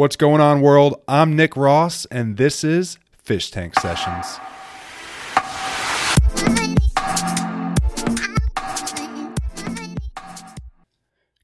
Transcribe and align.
What's 0.00 0.16
going 0.16 0.40
on, 0.40 0.62
world? 0.62 0.98
I'm 1.06 1.36
Nick 1.36 1.54
Ross, 1.58 2.06
and 2.06 2.38
this 2.38 2.64
is 2.64 2.96
Fish 3.22 3.50
Tank 3.50 3.78
Sessions. 3.78 4.40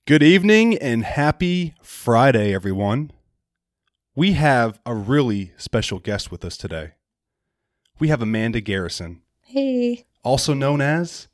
Good 0.06 0.22
evening 0.22 0.78
and 0.78 1.04
happy 1.04 1.74
Friday, 1.82 2.54
everyone. 2.54 3.10
We 4.14 4.32
have 4.32 4.80
a 4.86 4.94
really 4.94 5.52
special 5.58 5.98
guest 5.98 6.30
with 6.30 6.42
us 6.42 6.56
today. 6.56 6.92
We 7.98 8.08
have 8.08 8.22
Amanda 8.22 8.62
Garrison, 8.62 9.20
Hey, 9.42 10.06
also 10.22 10.54
known 10.54 10.80
as 10.80 11.28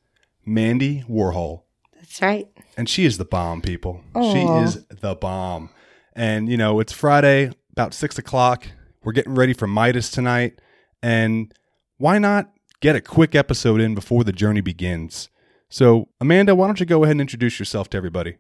Mandy 0.45 1.05
Warhol. 1.09 1.63
that's 1.95 2.21
right. 2.21 2.49
And 2.77 2.89
she 2.89 3.05
is 3.05 3.17
the 3.17 3.25
bomb, 3.25 3.63
people. 3.63 4.03
Aw. 4.17 4.33
She 4.33 4.41
is 4.41 4.85
the 4.87 5.15
bomb. 5.15 5.71
And, 6.15 6.49
you 6.49 6.57
know, 6.57 6.81
it's 6.81 6.93
Friday, 6.93 7.51
about 7.73 7.95
six 7.95 8.19
o'clock. 8.19 8.67
We're 9.03 9.13
getting 9.13 9.35
ready 9.35 9.55
for 9.55 9.67
Midas 9.67 10.11
tonight. 10.11 10.61
And 11.03 11.53
why 11.99 12.19
not 12.19 12.53
get 12.81 12.97
a 12.97 13.01
quick 13.01 13.35
episode 13.35 13.81
in 13.81 13.95
before 13.95 14.25
the 14.25 14.33
journey 14.33 14.61
begins? 14.61 15.29
So, 15.69 16.09
Amanda, 16.21 16.55
why 16.55 16.67
don't 16.67 16.81
you 16.81 16.87
go 16.87 17.03
ahead 17.03 17.13
and 17.13 17.21
introduce 17.21 17.59
yourself 17.59 17.89
to 17.91 17.97
everybody? 17.97 18.37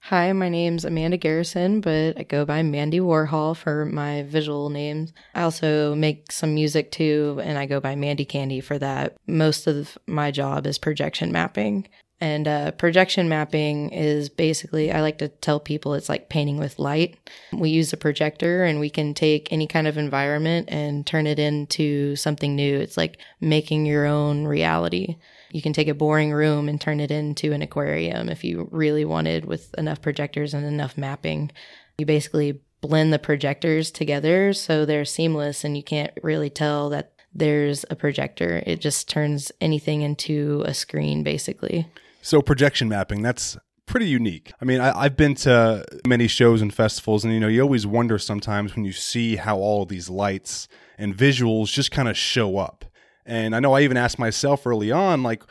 Hi, 0.00 0.32
my 0.32 0.48
name's 0.48 0.84
Amanda 0.84 1.16
Garrison, 1.16 1.80
but 1.80 2.16
I 2.16 2.22
go 2.22 2.44
by 2.44 2.62
Mandy 2.62 3.00
Warhol 3.00 3.56
for 3.56 3.84
my 3.84 4.22
visual 4.22 4.70
names. 4.70 5.12
I 5.34 5.42
also 5.42 5.96
make 5.96 6.30
some 6.30 6.54
music 6.54 6.92
too, 6.92 7.40
and 7.42 7.58
I 7.58 7.66
go 7.66 7.80
by 7.80 7.96
Mandy 7.96 8.24
Candy 8.24 8.60
for 8.60 8.78
that. 8.78 9.16
Most 9.26 9.66
of 9.66 9.98
my 10.06 10.30
job 10.30 10.64
is 10.66 10.78
projection 10.78 11.32
mapping. 11.32 11.88
And 12.20 12.48
uh, 12.48 12.70
projection 12.72 13.28
mapping 13.28 13.90
is 13.90 14.30
basically, 14.30 14.90
I 14.90 15.02
like 15.02 15.18
to 15.18 15.28
tell 15.28 15.60
people 15.60 15.92
it's 15.92 16.08
like 16.08 16.30
painting 16.30 16.56
with 16.56 16.78
light. 16.78 17.18
We 17.52 17.68
use 17.68 17.92
a 17.92 17.98
projector 17.98 18.64
and 18.64 18.80
we 18.80 18.88
can 18.88 19.12
take 19.12 19.52
any 19.52 19.66
kind 19.66 19.86
of 19.86 19.98
environment 19.98 20.70
and 20.70 21.06
turn 21.06 21.26
it 21.26 21.38
into 21.38 22.16
something 22.16 22.56
new. 22.56 22.78
It's 22.78 22.96
like 22.96 23.18
making 23.40 23.84
your 23.84 24.06
own 24.06 24.46
reality. 24.46 25.16
You 25.50 25.60
can 25.60 25.74
take 25.74 25.88
a 25.88 25.94
boring 25.94 26.32
room 26.32 26.70
and 26.70 26.80
turn 26.80 27.00
it 27.00 27.10
into 27.10 27.52
an 27.52 27.60
aquarium 27.60 28.30
if 28.30 28.44
you 28.44 28.68
really 28.72 29.04
wanted 29.04 29.44
with 29.44 29.74
enough 29.74 30.00
projectors 30.00 30.54
and 30.54 30.64
enough 30.64 30.96
mapping. 30.96 31.50
You 31.98 32.06
basically 32.06 32.60
blend 32.80 33.12
the 33.12 33.18
projectors 33.18 33.90
together 33.90 34.54
so 34.54 34.86
they're 34.86 35.04
seamless 35.04 35.64
and 35.64 35.76
you 35.76 35.82
can't 35.82 36.12
really 36.22 36.50
tell 36.50 36.88
that 36.90 37.12
there's 37.34 37.84
a 37.90 37.96
projector. 37.96 38.62
It 38.66 38.80
just 38.80 39.08
turns 39.08 39.52
anything 39.60 40.00
into 40.00 40.62
a 40.64 40.72
screen 40.72 41.22
basically. 41.22 41.86
So, 42.26 42.42
projection 42.42 42.88
mapping, 42.88 43.22
that's 43.22 43.56
pretty 43.86 44.08
unique. 44.08 44.52
I 44.60 44.64
mean, 44.64 44.80
I, 44.80 45.02
I've 45.02 45.16
been 45.16 45.36
to 45.36 45.84
many 46.04 46.26
shows 46.26 46.60
and 46.60 46.74
festivals, 46.74 47.24
and, 47.24 47.32
you 47.32 47.38
know, 47.38 47.46
you 47.46 47.62
always 47.62 47.86
wonder 47.86 48.18
sometimes 48.18 48.74
when 48.74 48.84
you 48.84 48.90
see 48.90 49.36
how 49.36 49.58
all 49.58 49.86
these 49.86 50.10
lights 50.10 50.66
and 50.98 51.16
visuals 51.16 51.68
just 51.68 51.92
kind 51.92 52.08
of 52.08 52.16
show 52.16 52.58
up. 52.58 52.84
And 53.24 53.54
I 53.54 53.60
know 53.60 53.74
I 53.74 53.82
even 53.82 53.96
asked 53.96 54.18
myself 54.18 54.66
early 54.66 54.90
on, 54.90 55.22
like, 55.22 55.44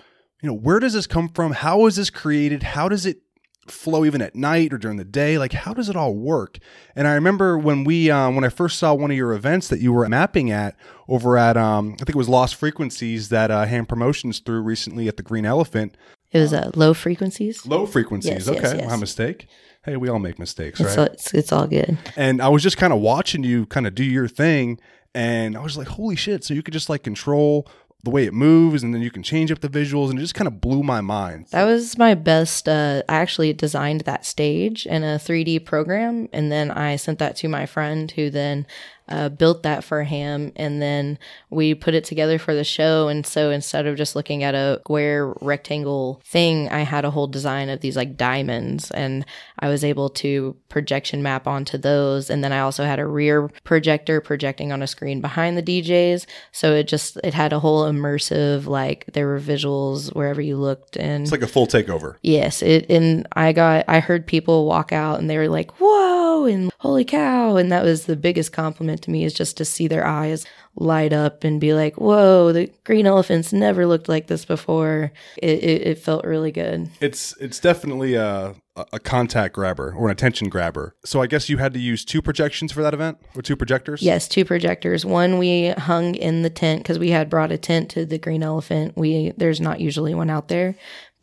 you 0.44 0.50
know, 0.50 0.54
where 0.54 0.82
does 0.82 0.92
this 0.92 1.08
come 1.08 1.30
from? 1.30 1.54
How 1.54 1.86
is 1.86 1.96
this 1.96 2.10
created? 2.10 2.64
How 2.64 2.90
does 2.90 3.06
it 3.06 3.22
flow 3.70 4.04
even 4.04 4.22
at 4.22 4.36
night 4.36 4.74
or 4.74 4.78
during 4.78 4.98
the 4.98 5.06
day? 5.06 5.38
Like, 5.38 5.54
how 5.54 5.74
does 5.74 5.88
it 5.88 5.96
all 5.96 6.14
work? 6.14 6.58
And 6.94 7.08
I 7.08 7.14
remember 7.14 7.58
when 7.58 7.86
we, 7.86 8.12
um, 8.12 8.36
when 8.36 8.44
I 8.44 8.50
first 8.50 8.80
saw 8.80 8.94
one 8.94 9.12
of 9.12 9.18
your 9.18 9.32
events 9.32 9.70
that 9.70 9.80
you 9.80 9.94
were 9.94 10.10
mapping 10.10 10.52
at 10.52 10.76
over 11.08 11.38
at, 11.38 11.56
um, 11.56 11.94
I 11.94 12.04
think 12.04 12.10
it 12.10 12.16
was 12.18 12.28
Lost 12.28 12.56
Frequencies 12.56 13.30
that 13.30 13.50
uh, 13.50 13.64
Hand 13.64 13.88
Promotions 13.88 14.40
threw 14.40 14.60
recently 14.60 15.08
at 15.08 15.16
the 15.16 15.24
Green 15.24 15.46
Elephant. 15.46 15.96
It 16.32 16.40
was 16.40 16.54
uh, 16.54 16.72
low 16.76 16.94
frequencies. 16.94 17.66
Low 17.66 17.86
frequencies. 17.86 18.48
Yes, 18.48 18.50
okay, 18.50 18.62
yes, 18.62 18.76
yes. 18.80 18.90
my 18.90 18.98
mistake. 18.98 19.48
Hey, 19.84 19.98
we 19.98 20.10
all 20.10 20.20
make 20.20 20.40
mistakes, 20.40 20.80
It's, 20.80 20.98
right? 20.98 21.12
it's, 21.12 21.34
it's 21.34 21.52
all 21.52 21.68
good. 21.68 21.98
and 22.16 22.42
I 22.42 22.50
was 22.50 22.64
just 22.64 22.78
kind 22.78 22.92
of 22.92 23.00
watching 23.00 23.44
you 23.44 23.68
kind 23.68 23.86
of 23.86 23.94
do 23.94 24.04
your 24.04 24.28
thing, 24.28 24.80
and 25.14 25.56
I 25.56 25.62
was 25.62 25.78
like, 25.78 25.88
holy 25.88 26.16
shit! 26.16 26.44
So 26.44 26.54
you 26.54 26.64
could 26.64 26.74
just 26.74 26.90
like 26.90 27.04
control 27.04 27.68
the 28.04 28.10
way 28.12 28.26
it 28.26 28.34
moves, 28.34 28.84
and 28.84 28.94
then 28.94 29.02
you 29.02 29.10
can 29.12 29.24
change 29.24 29.52
up 29.52 29.60
the 29.62 29.70
visuals, 29.70 30.10
and 30.10 30.20
it 30.20 30.22
just 30.22 30.36
kind 30.36 30.48
of 30.48 30.60
blew 30.62 30.84
my 30.84 31.02
mind. 31.02 31.48
That 31.52 31.64
was 31.66 31.98
my 31.98 32.14
best. 32.16 32.68
Uh, 32.68 33.02
I 33.10 33.16
actually 33.16 33.52
designed 33.54 34.02
that 34.02 34.26
stage 34.26 34.86
in 34.86 35.04
a 35.04 35.18
3D 35.18 35.66
program, 35.66 36.30
and 36.34 36.52
then 36.52 36.70
I 36.72 36.98
sent 36.98 37.18
that 37.20 37.36
to 37.38 37.48
my 37.48 37.66
friend 37.66 38.12
who 38.12 38.30
then 38.30 38.68
uh, 39.08 39.30
built 39.30 39.64
that 39.64 39.84
for 39.84 40.04
him. 40.04 40.52
And 40.56 40.82
then 40.82 41.20
we 41.50 41.76
put 41.76 41.94
it 41.94 42.04
together 42.04 42.40
for 42.40 42.56
the 42.56 42.64
show. 42.64 43.08
And 43.08 43.26
so 43.26 43.52
instead 43.52 43.86
of 43.86 43.98
just 43.98 44.16
looking 44.16 44.44
at 44.44 44.56
a 44.56 44.80
square 44.84 45.34
rectangle 45.42 46.22
thing, 46.26 46.70
I 46.70 46.80
had 46.80 47.06
a 47.06 47.12
whole 47.12 47.28
design 47.28 47.70
of 47.70 47.82
these 47.82 47.96
like 47.96 48.18
diamonds, 48.18 48.92
and 48.92 49.26
I 49.60 49.70
was 49.70 49.84
able 49.84 50.10
to 50.10 50.56
projection 50.70 51.22
map 51.24 51.48
onto 51.48 51.78
those. 51.78 52.30
And 52.30 52.44
then 52.44 52.52
I 52.52 52.60
also 52.60 52.84
had 52.84 53.00
a 53.00 53.06
rear 53.06 53.50
projector 53.64 54.22
projecting 54.22 54.72
on 54.72 54.82
a 54.82 54.88
screen 54.88 55.22
behind 55.22 55.58
the 55.58 55.64
DJs. 55.64 56.26
So 56.52 56.74
it 56.74 56.88
just 56.88 57.18
it 57.24 57.34
had 57.34 57.54
a 57.54 57.60
whole 57.60 57.84
immersive 57.84 58.66
like 58.66 59.06
there 59.14 59.28
were 59.28 59.40
visuals 59.40 60.14
wherever 60.16 60.42
you 60.42 60.58
looked 60.58 60.98
and 60.98 61.24
It's 61.24 61.32
like 61.32 61.42
a 61.42 61.48
full 61.48 61.68
takeover. 61.68 62.16
Yes, 62.22 62.62
it 62.62 62.90
and 62.90 63.28
I 63.34 63.54
got 63.54 63.86
I 63.88 64.00
heard 64.00 64.26
people 64.26 64.66
walk 64.66 64.92
out 64.92 65.20
and 65.20 65.30
they 65.30 65.38
were 65.38 65.50
like, 65.50 65.72
"Whoa!" 65.80 66.25
And 66.44 66.72
"Holy 66.80 67.06
cow!" 67.06 67.56
and 67.56 67.72
that 67.72 67.86
was 67.86 68.06
the 68.06 68.18
biggest 68.18 68.52
compliment 68.52 69.02
to 69.04 69.12
me 69.12 69.24
is 69.24 69.34
just 69.34 69.56
to 69.58 69.66
see 69.66 69.88
their 69.88 70.06
eyes 70.06 70.46
light 70.76 71.14
up 71.14 71.46
and 71.46 71.62
be 71.62 71.74
like, 71.74 71.96
"Whoa!" 71.96 72.52
The 72.52 72.70
green 72.84 73.08
elephants 73.08 73.54
never 73.54 73.88
looked 73.88 74.10
like 74.10 74.28
this 74.28 74.44
before. 74.44 75.14
It 75.38 75.64
it, 75.64 75.88
it 75.88 76.00
felt 76.00 76.26
really 76.26 76.52
good. 76.52 76.90
It's 77.00 77.34
it's 77.40 77.60
definitely 77.60 78.16
a 78.16 78.56
a 78.92 79.00
contact 79.00 79.56
grabber 79.56 79.94
or 79.96 80.08
an 80.08 80.12
attention 80.12 80.50
grabber. 80.50 80.96
So 81.06 81.22
I 81.22 81.28
guess 81.28 81.48
you 81.48 81.58
had 81.58 81.74
to 81.74 81.80
use 81.80 82.04
two 82.04 82.22
projections 82.22 82.74
for 82.74 82.84
that 82.84 82.94
event 82.94 83.18
or 83.34 83.42
two 83.42 83.56
projectors. 83.56 84.02
Yes, 84.02 84.28
two 84.28 84.44
projectors. 84.44 85.06
One 85.06 85.38
we 85.38 85.70
hung 85.70 86.16
in 86.16 86.42
the 86.42 86.50
tent 86.50 86.84
because 86.84 87.00
we 87.00 87.12
had 87.12 87.30
brought 87.30 87.54
a 87.54 87.58
tent 87.58 87.90
to 87.92 88.06
the 88.06 88.18
Green 88.18 88.44
Elephant. 88.44 88.98
We 88.98 89.32
there's 89.38 89.62
not 89.62 89.80
usually 89.80 90.14
one 90.14 90.30
out 90.30 90.50
there, 90.50 90.76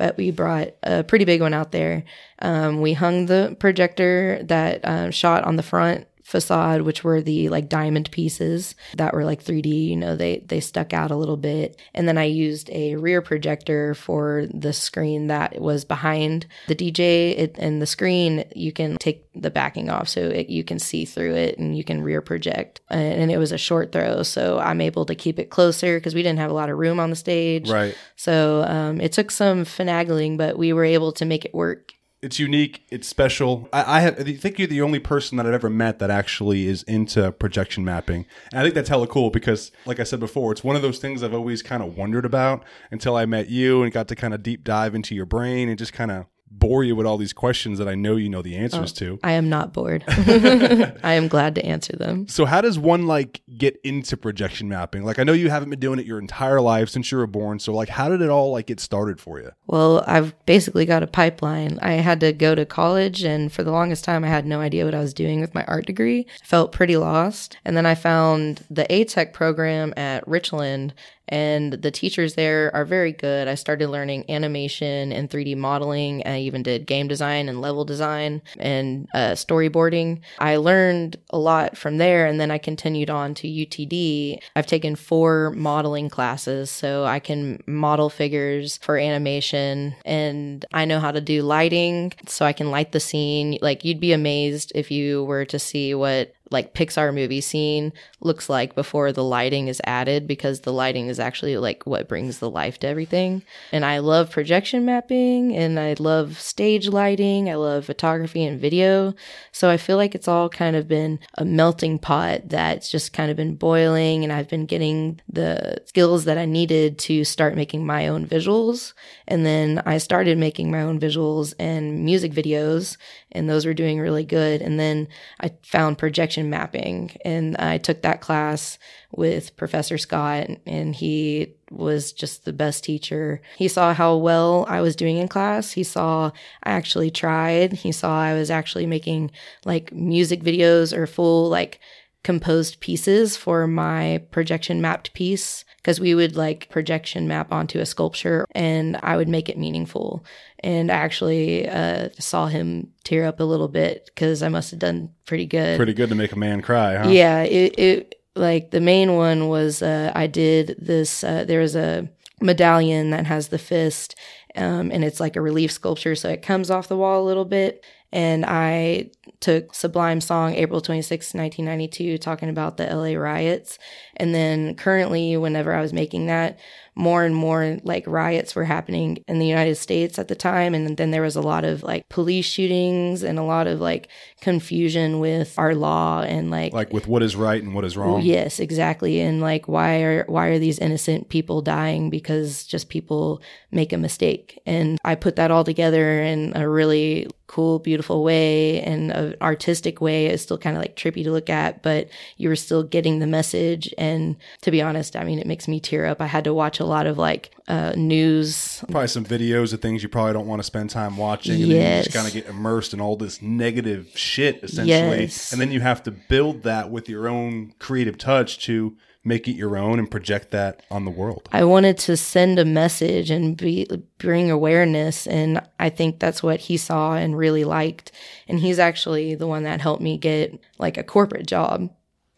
but 0.02 0.16
we 0.16 0.32
brought 0.32 0.70
a 0.82 1.04
pretty 1.04 1.24
big 1.24 1.40
one 1.40 1.54
out 1.54 1.70
there. 1.70 2.02
Um, 2.40 2.80
we 2.80 2.92
hung 2.92 3.26
the 3.26 3.56
projector 3.60 4.42
that 4.42 4.84
uh, 4.84 5.12
shot 5.12 5.44
on 5.44 5.54
the 5.54 5.62
front 5.62 6.08
facade 6.32 6.80
which 6.82 7.04
were 7.04 7.20
the 7.20 7.50
like 7.50 7.68
diamond 7.68 8.10
pieces 8.10 8.74
that 8.96 9.12
were 9.12 9.24
like 9.24 9.44
3D 9.44 9.88
you 9.88 9.96
know 9.96 10.16
they 10.16 10.38
they 10.46 10.60
stuck 10.60 10.92
out 10.94 11.10
a 11.10 11.16
little 11.16 11.36
bit. 11.36 11.80
And 11.94 12.08
then 12.08 12.16
I 12.16 12.24
used 12.24 12.70
a 12.70 12.96
rear 12.96 13.20
projector 13.20 13.94
for 13.94 14.46
the 14.52 14.72
screen 14.72 15.26
that 15.26 15.60
was 15.60 15.84
behind 15.84 16.46
the 16.68 16.74
DJ 16.74 17.38
it, 17.38 17.56
and 17.58 17.82
the 17.82 17.86
screen 17.86 18.44
you 18.54 18.72
can 18.72 18.96
take 18.96 19.26
the 19.34 19.50
backing 19.50 19.90
off 19.90 20.08
so 20.08 20.20
it, 20.20 20.48
you 20.48 20.64
can 20.64 20.78
see 20.78 21.04
through 21.04 21.34
it 21.34 21.58
and 21.58 21.76
you 21.76 21.84
can 21.84 22.02
rear 22.02 22.22
project. 22.22 22.80
And, 22.88 23.22
and 23.22 23.30
it 23.30 23.38
was 23.38 23.52
a 23.52 23.58
short 23.58 23.92
throw 23.92 24.22
so 24.22 24.58
I'm 24.58 24.80
able 24.80 25.04
to 25.06 25.14
keep 25.14 25.38
it 25.38 25.50
closer 25.50 25.98
because 25.98 26.14
we 26.14 26.22
didn't 26.22 26.38
have 26.38 26.50
a 26.50 26.54
lot 26.54 26.70
of 26.70 26.78
room 26.78 26.98
on 26.98 27.10
the 27.10 27.16
stage. 27.16 27.70
Right. 27.70 27.96
so 28.16 28.64
um, 28.66 29.00
it 29.00 29.12
took 29.12 29.30
some 29.30 29.64
finagling 29.64 30.36
but 30.36 30.56
we 30.56 30.72
were 30.72 30.84
able 30.84 31.12
to 31.12 31.24
make 31.24 31.44
it 31.44 31.54
work 31.54 31.92
It's 32.22 32.38
unique. 32.38 32.84
It's 32.88 33.08
special. 33.08 33.68
I, 33.72 33.98
I, 33.98 34.00
have, 34.00 34.20
I 34.20 34.32
think 34.34 34.56
you're 34.56 34.68
the 34.68 34.80
only 34.80 35.00
person 35.00 35.36
that 35.38 35.46
I've 35.46 35.52
ever 35.52 35.68
met 35.68 35.98
that 35.98 36.08
actually 36.08 36.68
is 36.68 36.84
into 36.84 37.32
projection 37.32 37.84
mapping, 37.84 38.26
and 38.52 38.60
I 38.60 38.62
think 38.62 38.76
that's 38.76 38.88
hella 38.88 39.08
cool 39.08 39.30
because, 39.30 39.72
like 39.86 39.98
I 39.98 40.04
said 40.04 40.20
before, 40.20 40.52
it's 40.52 40.62
one 40.62 40.76
of 40.76 40.82
those 40.82 41.00
things 41.00 41.24
I've 41.24 41.34
always 41.34 41.62
kind 41.62 41.82
of 41.82 41.96
wondered 41.96 42.24
about 42.24 42.62
until 42.92 43.16
I 43.16 43.26
met 43.26 43.48
you 43.48 43.82
and 43.82 43.92
got 43.92 44.06
to 44.06 44.14
kind 44.14 44.34
of 44.34 44.42
deep 44.44 44.62
dive 44.62 44.94
into 44.94 45.16
your 45.16 45.26
brain 45.26 45.68
and 45.68 45.76
just 45.76 45.92
kind 45.92 46.12
of 46.12 46.26
bore 46.58 46.84
you 46.84 46.94
with 46.94 47.06
all 47.06 47.18
these 47.18 47.32
questions 47.32 47.78
that 47.78 47.88
I 47.88 47.94
know 47.94 48.16
you 48.16 48.28
know 48.28 48.42
the 48.42 48.56
answers 48.56 48.92
oh, 48.92 48.98
to. 48.98 49.18
I 49.22 49.32
am 49.32 49.48
not 49.48 49.72
bored 49.72 50.04
I 50.08 51.14
am 51.14 51.28
glad 51.28 51.54
to 51.56 51.64
answer 51.64 51.96
them 51.96 52.28
So 52.28 52.44
how 52.44 52.60
does 52.60 52.78
one 52.78 53.06
like 53.06 53.42
get 53.56 53.78
into 53.84 54.16
projection 54.16 54.68
mapping? 54.68 55.04
Like 55.04 55.18
I 55.18 55.24
know 55.24 55.32
you 55.32 55.50
haven't 55.50 55.70
been 55.70 55.80
doing 55.80 55.98
it 55.98 56.06
your 56.06 56.18
entire 56.18 56.60
life 56.60 56.88
since 56.88 57.10
you 57.10 57.18
were 57.18 57.26
born. 57.26 57.58
So 57.58 57.72
like 57.72 57.88
how 57.88 58.08
did 58.08 58.20
it 58.20 58.30
all 58.30 58.52
like 58.52 58.66
get 58.66 58.80
started 58.80 59.20
for 59.20 59.40
you? 59.40 59.50
Well, 59.66 60.04
I've 60.06 60.34
basically 60.46 60.84
got 60.84 61.02
a 61.02 61.06
pipeline. 61.06 61.78
I 61.80 61.92
had 61.92 62.20
to 62.20 62.32
go 62.32 62.54
to 62.54 62.66
college, 62.66 63.22
and 63.22 63.52
for 63.52 63.62
the 63.62 63.70
longest 63.70 64.04
time, 64.04 64.24
I 64.24 64.28
had 64.28 64.46
no 64.46 64.60
idea 64.60 64.84
what 64.84 64.94
I 64.94 65.00
was 65.00 65.14
doing 65.14 65.40
with 65.40 65.54
my 65.54 65.64
art 65.64 65.86
degree. 65.86 66.26
I 66.42 66.46
felt 66.46 66.72
pretty 66.72 66.96
lost. 66.96 67.56
And 67.64 67.76
then 67.76 67.86
I 67.86 67.94
found 67.94 68.64
the 68.70 68.84
ATEC 68.84 69.32
program 69.32 69.94
at 69.96 70.26
Richland, 70.26 70.94
and 71.32 71.72
the 71.72 71.90
teachers 71.90 72.34
there 72.34 72.70
are 72.76 72.84
very 72.84 73.10
good. 73.10 73.48
I 73.48 73.54
started 73.54 73.88
learning 73.88 74.26
animation 74.28 75.12
and 75.12 75.30
3D 75.30 75.56
modeling. 75.56 76.22
I 76.26 76.40
even 76.40 76.62
did 76.62 76.86
game 76.86 77.08
design 77.08 77.48
and 77.48 77.62
level 77.62 77.86
design 77.86 78.42
and 78.58 79.08
uh, 79.14 79.30
storyboarding. 79.30 80.20
I 80.38 80.56
learned 80.56 81.16
a 81.30 81.38
lot 81.38 81.78
from 81.78 81.96
there, 81.96 82.26
and 82.26 82.38
then 82.38 82.50
I 82.50 82.58
continued 82.58 83.08
on 83.08 83.32
to 83.36 83.48
UTD. 83.48 84.40
I've 84.54 84.66
taken 84.66 84.94
four 84.94 85.52
modeling 85.56 86.10
classes, 86.10 86.70
so 86.70 87.06
I 87.06 87.18
can 87.18 87.62
model 87.66 88.10
figures 88.10 88.76
for 88.82 88.98
animation, 88.98 89.94
and 90.04 90.66
I 90.74 90.84
know 90.84 91.00
how 91.00 91.12
to 91.12 91.20
do 91.22 91.42
lighting, 91.42 92.12
so 92.26 92.44
I 92.44 92.52
can 92.52 92.70
light 92.70 92.92
the 92.92 93.00
scene. 93.00 93.56
Like, 93.62 93.86
you'd 93.86 94.00
be 94.00 94.12
amazed 94.12 94.72
if 94.74 94.90
you 94.90 95.24
were 95.24 95.46
to 95.46 95.58
see 95.58 95.94
what 95.94 96.34
like 96.52 96.74
Pixar 96.74 97.14
movie 97.14 97.40
scene 97.40 97.92
looks 98.20 98.48
like 98.48 98.74
before 98.74 99.12
the 99.12 99.24
lighting 99.24 99.68
is 99.68 99.80
added 99.84 100.26
because 100.26 100.60
the 100.60 100.72
lighting 100.72 101.08
is 101.08 101.18
actually 101.18 101.56
like 101.56 101.86
what 101.86 102.08
brings 102.08 102.38
the 102.38 102.50
life 102.50 102.78
to 102.80 102.86
everything. 102.86 103.42
And 103.72 103.84
I 103.84 103.98
love 103.98 104.30
projection 104.30 104.84
mapping 104.84 105.56
and 105.56 105.78
I 105.78 105.94
love 105.98 106.38
stage 106.38 106.88
lighting. 106.88 107.50
I 107.50 107.54
love 107.54 107.86
photography 107.86 108.44
and 108.44 108.60
video. 108.60 109.14
So 109.50 109.70
I 109.70 109.76
feel 109.76 109.96
like 109.96 110.14
it's 110.14 110.28
all 110.28 110.48
kind 110.48 110.76
of 110.76 110.88
been 110.88 111.18
a 111.38 111.44
melting 111.44 111.98
pot 111.98 112.48
that's 112.48 112.90
just 112.90 113.12
kind 113.12 113.30
of 113.30 113.36
been 113.36 113.56
boiling 113.56 114.24
and 114.24 114.32
I've 114.32 114.48
been 114.48 114.66
getting 114.66 115.20
the 115.28 115.82
skills 115.86 116.24
that 116.24 116.38
I 116.38 116.44
needed 116.44 116.98
to 117.00 117.24
start 117.24 117.56
making 117.56 117.86
my 117.86 118.08
own 118.08 118.26
visuals. 118.26 118.92
And 119.26 119.46
then 119.46 119.82
I 119.86 119.98
started 119.98 120.38
making 120.38 120.70
my 120.70 120.82
own 120.82 121.00
visuals 121.00 121.54
and 121.58 122.04
music 122.04 122.32
videos 122.32 122.96
and 123.32 123.48
those 123.48 123.66
were 123.66 123.74
doing 123.74 123.98
really 123.98 124.24
good. 124.24 124.62
And 124.62 124.78
then 124.78 125.08
I 125.40 125.52
found 125.62 125.98
projection 125.98 126.41
mapping 126.50 127.16
and 127.24 127.56
I 127.56 127.78
took 127.78 128.02
that 128.02 128.20
class 128.20 128.78
with 129.10 129.56
Professor 129.56 129.98
Scott 129.98 130.48
and 130.66 130.94
he 130.94 131.54
was 131.70 132.12
just 132.12 132.44
the 132.44 132.52
best 132.52 132.84
teacher. 132.84 133.40
He 133.56 133.68
saw 133.68 133.94
how 133.94 134.16
well 134.16 134.66
I 134.68 134.80
was 134.80 134.96
doing 134.96 135.16
in 135.16 135.28
class. 135.28 135.72
He 135.72 135.84
saw 135.84 136.30
I 136.62 136.70
actually 136.70 137.10
tried. 137.10 137.72
He 137.72 137.92
saw 137.92 138.20
I 138.20 138.34
was 138.34 138.50
actually 138.50 138.86
making 138.86 139.30
like 139.64 139.92
music 139.92 140.42
videos 140.42 140.96
or 140.96 141.06
full 141.06 141.48
like 141.48 141.80
composed 142.22 142.80
pieces 142.80 143.36
for 143.36 143.66
my 143.66 144.22
projection 144.30 144.80
mapped 144.80 145.12
piece 145.12 145.64
because 145.82 145.98
we 145.98 146.14
would 146.14 146.36
like 146.36 146.68
projection 146.70 147.26
map 147.26 147.52
onto 147.52 147.80
a 147.80 147.86
sculpture 147.86 148.46
and 148.52 148.96
I 149.02 149.16
would 149.16 149.28
make 149.28 149.48
it 149.48 149.58
meaningful. 149.58 150.24
And 150.60 150.92
I 150.92 150.94
actually 150.94 151.68
uh, 151.68 152.10
saw 152.20 152.46
him 152.46 152.92
tear 153.02 153.26
up 153.26 153.40
a 153.40 153.44
little 153.44 153.66
bit 153.66 154.06
because 154.06 154.44
I 154.44 154.48
must 154.48 154.70
have 154.70 154.78
done 154.78 155.10
pretty 155.26 155.46
good. 155.46 155.76
Pretty 155.76 155.94
good 155.94 156.10
to 156.10 156.14
make 156.14 156.32
a 156.32 156.38
man 156.38 156.62
cry, 156.62 156.96
huh? 156.96 157.08
Yeah, 157.08 157.42
it, 157.42 157.78
it 157.78 158.22
like 158.36 158.70
the 158.70 158.80
main 158.80 159.16
one 159.16 159.48
was 159.48 159.82
uh, 159.82 160.12
I 160.14 160.28
did 160.28 160.76
this. 160.78 161.24
Uh, 161.24 161.44
there 161.44 161.60
was 161.60 161.74
a 161.74 162.08
medallion 162.40 163.10
that 163.10 163.26
has 163.26 163.48
the 163.48 163.58
fist, 163.58 164.14
um, 164.54 164.90
and 164.92 165.04
it's 165.04 165.20
like 165.20 165.36
a 165.36 165.40
relief 165.40 165.72
sculpture, 165.72 166.14
so 166.14 166.28
it 166.28 166.42
comes 166.42 166.70
off 166.70 166.88
the 166.88 166.96
wall 166.96 167.22
a 167.22 167.26
little 167.26 167.44
bit. 167.44 167.84
And 168.12 168.44
I 168.46 169.10
took 169.40 169.74
Sublime 169.74 170.20
song 170.20 170.54
April 170.54 170.80
26, 170.80 171.34
1992, 171.34 172.18
talking 172.18 172.48
about 172.48 172.76
the 172.76 172.86
LA 172.86 173.18
riots. 173.18 173.78
And 174.16 174.34
then 174.34 174.74
currently, 174.74 175.36
whenever 175.36 175.72
I 175.74 175.80
was 175.80 175.92
making 175.92 176.26
that, 176.26 176.58
more 176.94 177.24
and 177.24 177.34
more 177.34 177.78
like 177.84 178.06
riots 178.06 178.54
were 178.54 178.64
happening 178.64 179.24
in 179.26 179.38
the 179.38 179.46
United 179.46 179.76
States 179.76 180.18
at 180.18 180.28
the 180.28 180.34
time. 180.34 180.74
And 180.74 180.96
then 180.96 181.10
there 181.10 181.22
was 181.22 181.36
a 181.36 181.40
lot 181.40 181.64
of 181.64 181.82
like 181.82 182.08
police 182.10 182.44
shootings 182.44 183.22
and 183.22 183.38
a 183.38 183.42
lot 183.42 183.66
of 183.66 183.80
like 183.80 184.08
confusion 184.40 185.18
with 185.18 185.58
our 185.58 185.74
law 185.74 186.20
and 186.20 186.50
like 186.50 186.72
Like 186.72 186.92
with 186.92 187.06
what 187.06 187.22
is 187.22 187.34
right 187.34 187.62
and 187.62 187.74
what 187.74 187.84
is 187.84 187.96
wrong. 187.96 188.20
Yes, 188.22 188.60
exactly. 188.60 189.20
And 189.20 189.40
like 189.40 189.68
why 189.68 190.02
are 190.02 190.24
why 190.28 190.48
are 190.48 190.58
these 190.58 190.78
innocent 190.78 191.30
people 191.30 191.62
dying 191.62 192.10
because 192.10 192.64
just 192.64 192.90
people 192.90 193.40
make 193.70 193.92
a 193.92 193.98
mistake? 193.98 194.60
And 194.66 194.98
I 195.04 195.14
put 195.14 195.36
that 195.36 195.50
all 195.50 195.64
together 195.64 196.20
in 196.20 196.52
a 196.54 196.68
really 196.68 197.26
cool, 197.52 197.78
beautiful 197.78 198.24
way 198.24 198.80
and 198.80 199.10
an 199.12 199.34
artistic 199.42 200.00
way. 200.00 200.26
It's 200.26 200.42
still 200.42 200.56
kind 200.56 200.74
of 200.74 200.80
like 200.80 200.96
trippy 200.96 201.22
to 201.24 201.30
look 201.30 201.50
at, 201.50 201.82
but 201.82 202.08
you 202.38 202.48
were 202.48 202.56
still 202.56 202.82
getting 202.82 203.18
the 203.18 203.26
message. 203.26 203.92
And 203.98 204.36
to 204.62 204.70
be 204.70 204.80
honest, 204.80 205.16
I 205.16 205.24
mean, 205.24 205.38
it 205.38 205.46
makes 205.46 205.68
me 205.68 205.78
tear 205.78 206.06
up. 206.06 206.22
I 206.22 206.26
had 206.26 206.44
to 206.44 206.54
watch 206.54 206.80
a 206.80 206.86
lot 206.86 207.06
of 207.06 207.18
like 207.18 207.50
uh, 207.68 207.92
news. 207.94 208.82
Probably 208.90 209.06
some 209.08 209.24
videos 209.26 209.74
of 209.74 209.82
things 209.82 210.02
you 210.02 210.08
probably 210.08 210.32
don't 210.32 210.46
want 210.46 210.60
to 210.60 210.64
spend 210.64 210.88
time 210.88 211.18
watching. 211.18 211.54
And 211.54 211.62
then 211.64 211.68
you 211.70 211.76
just 212.02 212.08
Yes. 212.08 212.14
kind 212.16 212.26
of 212.26 212.32
get 212.32 212.46
immersed 212.46 212.94
in 212.94 213.00
all 213.02 213.16
this 213.16 213.42
negative 213.42 214.08
shit, 214.14 214.60
essentially. 214.64 215.20
Yes. 215.22 215.52
And 215.52 215.60
then 215.60 215.70
you 215.70 215.80
have 215.80 216.02
to 216.04 216.10
build 216.10 216.62
that 216.62 216.90
with 216.90 217.06
your 217.08 217.28
own 217.28 217.74
creative 217.78 218.16
touch 218.16 218.58
to 218.64 218.96
make 219.24 219.46
it 219.46 219.52
your 219.52 219.76
own 219.76 219.98
and 219.98 220.10
project 220.10 220.50
that 220.50 220.82
on 220.90 221.04
the 221.04 221.10
world. 221.10 221.48
I 221.52 221.64
wanted 221.64 221.98
to 221.98 222.16
send 222.16 222.58
a 222.58 222.64
message 222.64 223.30
and 223.30 223.56
be 223.56 223.86
bring 224.18 224.50
awareness 224.50 225.26
and 225.26 225.62
I 225.78 225.90
think 225.90 226.18
that's 226.18 226.42
what 226.42 226.60
he 226.60 226.76
saw 226.76 227.14
and 227.14 227.36
really 227.36 227.64
liked 227.64 228.12
and 228.48 228.58
he's 228.58 228.78
actually 228.78 229.34
the 229.34 229.46
one 229.46 229.62
that 229.62 229.80
helped 229.80 230.02
me 230.02 230.18
get 230.18 230.58
like 230.78 230.96
a 230.96 231.04
corporate 231.04 231.46
job. 231.46 231.90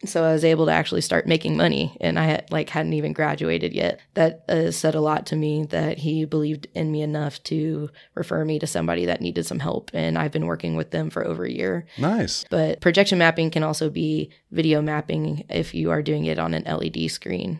So 0.07 0.23
I 0.23 0.33
was 0.33 0.45
able 0.45 0.65
to 0.65 0.71
actually 0.71 1.01
start 1.01 1.27
making 1.27 1.57
money 1.57 1.97
and 2.01 2.17
I 2.19 2.25
had, 2.25 2.51
like 2.51 2.69
hadn't 2.69 2.93
even 2.93 3.13
graduated 3.13 3.73
yet. 3.73 3.99
That 4.13 4.43
uh, 4.49 4.71
said 4.71 4.95
a 4.95 5.01
lot 5.01 5.25
to 5.27 5.35
me 5.35 5.65
that 5.65 5.99
he 5.99 6.25
believed 6.25 6.67
in 6.73 6.91
me 6.91 7.01
enough 7.01 7.41
to 7.43 7.89
refer 8.13 8.45
me 8.45 8.59
to 8.59 8.67
somebody 8.67 9.05
that 9.05 9.21
needed 9.21 9.45
some 9.45 9.59
help 9.59 9.91
and 9.93 10.17
I've 10.17 10.31
been 10.31 10.45
working 10.45 10.75
with 10.75 10.91
them 10.91 11.09
for 11.09 11.25
over 11.25 11.45
a 11.45 11.51
year. 11.51 11.85
Nice. 11.97 12.45
But 12.49 12.81
projection 12.81 13.17
mapping 13.17 13.51
can 13.51 13.63
also 13.63 13.89
be 13.89 14.31
video 14.51 14.81
mapping 14.81 15.45
if 15.49 15.73
you 15.73 15.91
are 15.91 16.01
doing 16.01 16.25
it 16.25 16.39
on 16.39 16.53
an 16.53 16.63
LED 16.63 17.11
screen. 17.11 17.59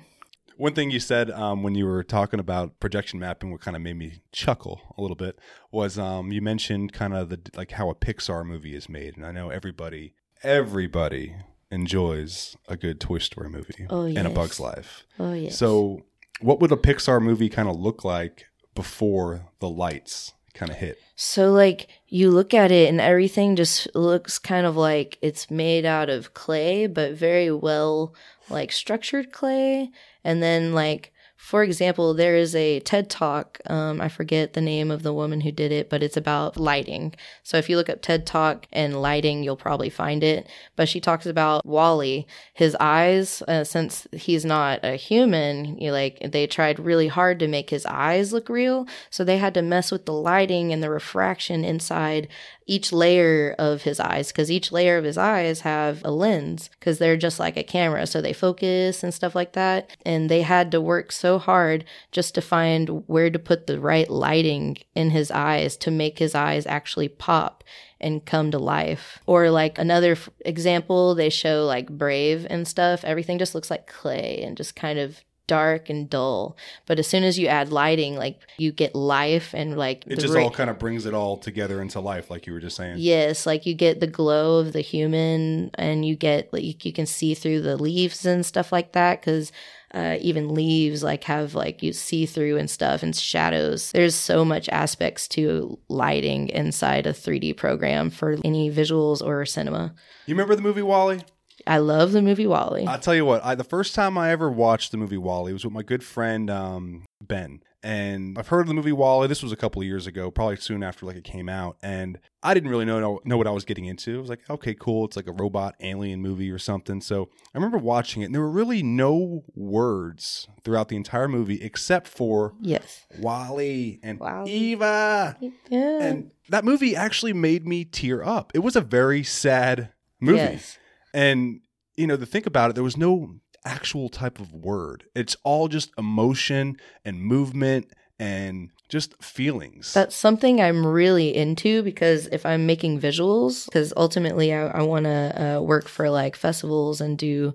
One 0.57 0.73
thing 0.73 0.89
you 0.89 1.01
said 1.01 1.31
um, 1.31 1.63
when 1.63 1.75
you 1.75 1.85
were 1.85 2.03
talking 2.03 2.39
about 2.39 2.79
projection 2.79 3.19
mapping, 3.19 3.51
what 3.51 3.59
kind 3.59 3.75
of 3.75 3.83
made 3.83 3.97
me 3.97 4.21
chuckle 4.31 4.81
a 4.97 5.01
little 5.01 5.15
bit, 5.15 5.37
was 5.69 5.99
um, 5.99 6.31
you 6.31 6.41
mentioned 6.41 6.93
kind 6.93 7.13
of 7.13 7.27
the 7.27 7.39
like 7.55 7.71
how 7.71 7.89
a 7.89 7.95
Pixar 7.95 8.45
movie 8.45 8.73
is 8.73 8.87
made, 8.87 9.17
and 9.17 9.25
I 9.25 9.31
know 9.31 9.49
everybody, 9.49 10.13
everybody 10.43 11.35
enjoys 11.75 12.55
a 12.67 12.75
good 12.75 12.99
Toy 12.99 13.19
Story 13.19 13.49
movie 13.49 13.85
Oh, 13.89 14.05
and 14.05 14.25
a. 14.25 14.29
Bug's 14.29 14.59
Life. 14.59 15.05
Oh 15.19 15.33
yes. 15.33 15.57
So, 15.57 16.01
what 16.41 16.59
would 16.59 16.71
a 16.71 16.77
Pixar 16.77 17.21
movie 17.21 17.49
kind 17.49 17.69
of 17.69 17.79
look 17.79 18.03
like 18.03 18.45
before 18.73 19.45
the 19.59 19.69
lights 19.69 20.33
kind 20.53 20.71
of 20.71 20.77
hit? 20.77 20.97
So 21.15 21.51
like 21.51 21.87
you 22.07 22.29
look 22.31 22.53
at 22.53 22.71
it 22.71 22.89
and 22.89 22.99
everything 22.99 23.55
just 23.55 23.87
looks 23.95 24.37
kind 24.39 24.65
of 24.65 24.75
like 24.75 25.17
it's 25.21 25.49
made 25.51 25.85
out 25.85 26.09
of 26.09 26.33
clay, 26.33 26.87
but 26.87 27.13
very 27.13 27.51
well 27.51 28.13
like 28.49 28.71
structured 28.71 29.31
clay. 29.31 29.91
And 30.23 30.41
then 30.41 30.73
like 30.73 31.13
for 31.45 31.61
example, 31.61 32.15
there 32.15 32.35
is 32.35 32.55
a 32.55 32.79
TED 32.79 33.07
talk. 33.07 33.59
Um, 33.67 34.01
I 34.01 34.09
forget 34.09 34.53
the 34.53 34.61
name 34.61 34.89
of 34.89 35.03
the 35.03 35.13
woman 35.13 35.41
who 35.41 35.51
did 35.51 35.71
it, 35.71 35.91
but 35.91 36.01
it's 36.01 36.17
about 36.17 36.57
lighting. 36.57 37.13
So 37.43 37.57
if 37.57 37.69
you 37.69 37.77
look 37.77 37.87
up 37.87 38.01
TED 38.01 38.25
talk 38.25 38.65
and 38.73 38.99
lighting, 38.99 39.43
you'll 39.43 39.55
probably 39.55 39.91
find 39.91 40.23
it. 40.23 40.49
But 40.75 40.89
she 40.89 40.99
talks 40.99 41.27
about 41.27 41.63
WALL-E, 41.63 42.25
his 42.55 42.75
eyes, 42.79 43.43
uh, 43.47 43.63
since 43.63 44.07
he's 44.11 44.43
not 44.43 44.79
a 44.81 44.95
human, 44.95 45.77
you 45.77 45.91
like 45.91 46.31
they 46.31 46.47
tried 46.47 46.79
really 46.79 47.09
hard 47.09 47.37
to 47.37 47.47
make 47.47 47.69
his 47.69 47.85
eyes 47.85 48.33
look 48.33 48.49
real. 48.49 48.87
So 49.11 49.23
they 49.23 49.37
had 49.37 49.53
to 49.53 49.61
mess 49.61 49.91
with 49.91 50.07
the 50.07 50.13
lighting 50.13 50.73
and 50.73 50.81
the 50.81 50.89
refraction 50.89 51.63
inside 51.63 52.27
each 52.67 52.91
layer 52.91 53.55
of 53.59 53.83
his 53.83 53.99
eyes 53.99 54.29
because 54.29 54.51
each 54.51 54.71
layer 54.71 54.97
of 54.97 55.03
his 55.03 55.17
eyes 55.17 55.61
have 55.61 56.03
a 56.03 56.11
lens 56.11 56.69
because 56.79 56.97
they're 56.97 57.17
just 57.17 57.39
like 57.39 57.57
a 57.57 57.63
camera 57.63 58.07
so 58.07 58.21
they 58.21 58.33
focus 58.33 59.03
and 59.03 59.13
stuff 59.13 59.35
like 59.35 59.53
that. 59.53 59.95
And 60.05 60.29
they 60.29 60.41
had 60.41 60.71
to 60.71 60.81
work 60.81 61.11
so 61.11 61.37
hard 61.37 61.85
just 62.11 62.33
to 62.35 62.41
find 62.41 63.03
where 63.07 63.29
to 63.29 63.39
put 63.39 63.67
the 63.67 63.79
right 63.79 64.09
lighting 64.09 64.77
in 64.95 65.11
his 65.11 65.29
eyes 65.29 65.77
to 65.77 65.91
make 65.91 66.19
his 66.19 66.33
eyes 66.33 66.65
actually 66.65 67.07
pop 67.09 67.63
and 67.99 68.25
come 68.25 68.51
to 68.51 68.59
life. 68.59 69.19
Or 69.25 69.49
like 69.49 69.77
another 69.77 70.13
f- 70.13 70.29
example 70.43 71.15
they 71.15 71.29
show 71.29 71.65
like 71.65 71.89
brave 71.89 72.47
and 72.49 72.67
stuff. 72.67 73.03
Everything 73.03 73.37
just 73.37 73.55
looks 73.55 73.69
like 73.69 73.87
clay 73.87 74.41
and 74.43 74.57
just 74.57 74.75
kind 74.75 74.99
of 74.99 75.23
dark 75.47 75.89
and 75.89 76.09
dull 76.09 76.57
but 76.85 76.99
as 76.99 77.07
soon 77.07 77.23
as 77.23 77.37
you 77.37 77.47
add 77.47 77.71
lighting 77.71 78.15
like 78.15 78.39
you 78.57 78.71
get 78.71 78.95
life 78.95 79.53
and 79.53 79.77
like 79.77 80.03
It 80.07 80.19
just 80.19 80.33
ra- 80.33 80.43
all 80.43 80.51
kind 80.51 80.69
of 80.69 80.79
brings 80.79 81.05
it 81.05 81.13
all 81.13 81.37
together 81.37 81.81
into 81.81 81.99
life, 81.99 82.29
like 82.29 82.47
you 82.47 82.53
were 82.53 82.59
just 82.59 82.75
saying. 82.75 82.95
Yes, 82.97 83.45
like 83.45 83.65
you 83.65 83.73
get 83.73 83.99
the 83.99 84.07
glow 84.07 84.59
of 84.59 84.73
the 84.73 84.81
human, 84.81 85.71
and 85.75 86.05
you 86.05 86.15
get 86.15 86.51
like 86.53 86.85
you 86.85 86.93
can 86.93 87.05
see 87.05 87.33
through 87.33 87.61
the 87.61 87.77
leaves 87.77 88.25
and 88.25 88.45
stuff 88.45 88.71
like 88.71 88.93
that. 88.93 89.21
Because 89.21 89.51
uh, 89.93 90.17
even 90.19 90.53
leaves 90.53 91.03
like 91.03 91.23
have 91.25 91.55
like 91.55 91.81
you 91.81 91.93
see 91.93 92.25
through 92.25 92.57
and 92.57 92.69
stuff 92.69 93.03
and 93.03 93.15
shadows. 93.15 93.91
There's 93.91 94.15
so 94.15 94.43
much 94.43 94.69
aspects 94.69 95.27
to 95.29 95.79
lighting 95.87 96.49
inside 96.49 97.07
a 97.07 97.13
3D 97.13 97.57
program 97.57 98.09
for 98.09 98.37
any 98.43 98.71
visuals 98.71 99.21
or 99.21 99.45
cinema. 99.45 99.93
You 100.25 100.35
remember 100.35 100.55
the 100.55 100.61
movie 100.61 100.81
WALL-E? 100.81 101.21
I 101.67 101.79
love 101.79 102.11
the 102.11 102.21
movie 102.21 102.47
WALL-E. 102.47 102.85
I'll 102.85 102.99
tell 102.99 103.15
you 103.15 103.25
what. 103.25 103.43
I, 103.43 103.55
the 103.55 103.63
first 103.63 103.95
time 103.95 104.17
I 104.17 104.31
ever 104.31 104.51
watched 104.51 104.91
the 104.91 104.97
movie 104.97 105.17
WALL-E 105.17 105.53
was 105.53 105.63
with 105.63 105.73
my 105.73 105.83
good 105.83 106.03
friend 106.03 106.49
um, 106.49 107.05
Ben, 107.21 107.61
and 107.81 108.37
I've 108.37 108.49
heard 108.49 108.61
of 108.61 108.67
the 108.67 108.73
movie 108.73 108.91
WALL-E. 108.91 109.27
This 109.27 109.41
was 109.41 109.51
a 109.51 109.55
couple 109.55 109.81
of 109.81 109.87
years 109.87 110.05
ago, 110.05 110.29
probably 110.29 110.57
soon 110.57 110.83
after 110.83 111.05
like 111.05 111.15
it 111.15 111.23
came 111.23 111.49
out, 111.49 111.77
and 111.81 112.19
I 112.43 112.53
didn't 112.53 112.69
really 112.69 112.85
know 112.85 113.19
know 113.25 113.37
what 113.37 113.47
I 113.47 113.51
was 113.51 113.65
getting 113.65 113.85
into. 113.85 114.15
I 114.15 114.19
was 114.19 114.29
like, 114.29 114.47
okay, 114.49 114.75
cool. 114.75 115.05
It's 115.05 115.15
like 115.15 115.27
a 115.27 115.31
robot 115.31 115.75
alien 115.79 116.21
movie 116.21 116.51
or 116.51 116.59
something. 116.59 117.01
So 117.01 117.29
I 117.53 117.57
remember 117.57 117.79
watching 117.79 118.21
it, 118.21 118.25
and 118.25 118.35
there 118.35 118.41
were 118.41 118.49
really 118.49 118.83
no 118.83 119.43
words 119.55 120.47
throughout 120.63 120.89
the 120.89 120.95
entire 120.95 121.27
movie 121.27 121.61
except 121.63 122.07
for 122.07 122.53
yes. 122.61 123.05
WALL-E 123.19 123.99
and 124.03 124.19
Wally. 124.19 124.51
Eva. 124.51 125.37
Yeah. 125.39 125.99
And 125.99 126.31
that 126.49 126.63
movie 126.63 126.95
actually 126.95 127.33
made 127.33 127.65
me 127.65 127.85
tear 127.85 128.23
up. 128.23 128.51
It 128.53 128.59
was 128.59 128.75
a 128.75 128.81
very 128.81 129.23
sad 129.23 129.93
movie. 130.21 130.37
Yes. 130.37 130.77
And, 131.15 131.61
you 131.95 132.07
know, 132.07 132.17
to 132.17 132.25
think 132.25 132.45
about 132.45 132.69
it, 132.69 132.73
there 132.73 132.83
was 132.83 132.97
no 132.97 133.37
actual 133.63 134.09
type 134.09 134.37
of 134.37 134.53
word. 134.53 135.05
It's 135.15 135.37
all 135.45 135.69
just 135.69 135.89
emotion 135.97 136.75
and 137.05 137.21
movement 137.21 137.89
and 138.19 138.69
just 138.87 139.21
feelings. 139.21 139.93
That's 139.93 140.15
something 140.15 140.61
I'm 140.61 140.85
really 140.85 141.35
into 141.35 141.81
because 141.83 142.27
if 142.27 142.45
I'm 142.45 142.65
making 142.65 143.01
visuals, 143.01 143.65
because 143.65 143.91
ultimately 143.97 144.53
I, 144.53 144.67
I 144.67 144.81
want 144.83 145.05
to 145.05 145.57
uh, 145.57 145.61
work 145.61 145.87
for 145.87 146.09
like 146.09 146.35
festivals 146.35 147.01
and 147.01 147.17
do 147.17 147.53